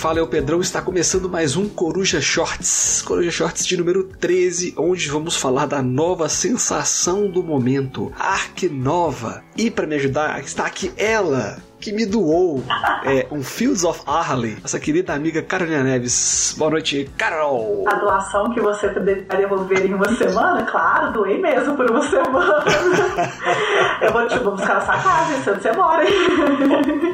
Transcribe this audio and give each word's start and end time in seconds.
Fala 0.00 0.18
é 0.18 0.22
o 0.22 0.26
Pedrão. 0.26 0.62
Está 0.62 0.80
começando 0.80 1.28
mais 1.28 1.56
um 1.56 1.68
Coruja 1.68 2.22
Shorts. 2.22 3.02
Coruja 3.02 3.30
Shorts 3.30 3.66
de 3.66 3.76
número 3.76 4.02
13, 4.02 4.72
onde 4.78 5.10
vamos 5.10 5.36
falar 5.36 5.66
da 5.66 5.82
nova 5.82 6.26
sensação 6.26 7.30
do 7.30 7.42
momento, 7.42 8.10
Ark 8.18 8.66
Nova. 8.70 9.42
E 9.54 9.70
para 9.70 9.86
me 9.86 9.96
ajudar, 9.96 10.40
está 10.40 10.64
aqui 10.64 10.90
ela, 10.96 11.58
que 11.78 11.92
me 11.92 12.06
doou 12.06 12.64
é, 13.04 13.26
um 13.30 13.42
Fields 13.42 13.84
of 13.84 14.00
Arley, 14.06 14.56
nossa 14.62 14.80
querida 14.80 15.12
amiga 15.12 15.42
Carolina 15.42 15.82
Neves. 15.82 16.54
Boa 16.56 16.70
noite, 16.70 17.10
Carol! 17.18 17.84
A 17.86 17.94
doação 17.96 18.54
que 18.54 18.60
você 18.60 18.88
deveria 18.88 19.24
devolver 19.24 19.84
em 19.84 19.92
uma 19.92 20.08
semana? 20.16 20.62
Claro, 20.62 21.12
doei 21.12 21.38
mesmo 21.38 21.76
por 21.76 21.90
uma 21.90 22.02
semana. 22.08 22.64
Eu 24.00 24.12
vou, 24.14 24.26
tipo, 24.26 24.50
buscar 24.52 24.76
na 24.76 24.80
sua 24.80 24.96
casa, 24.96 25.54
você 25.54 25.72
mora. 25.72 26.04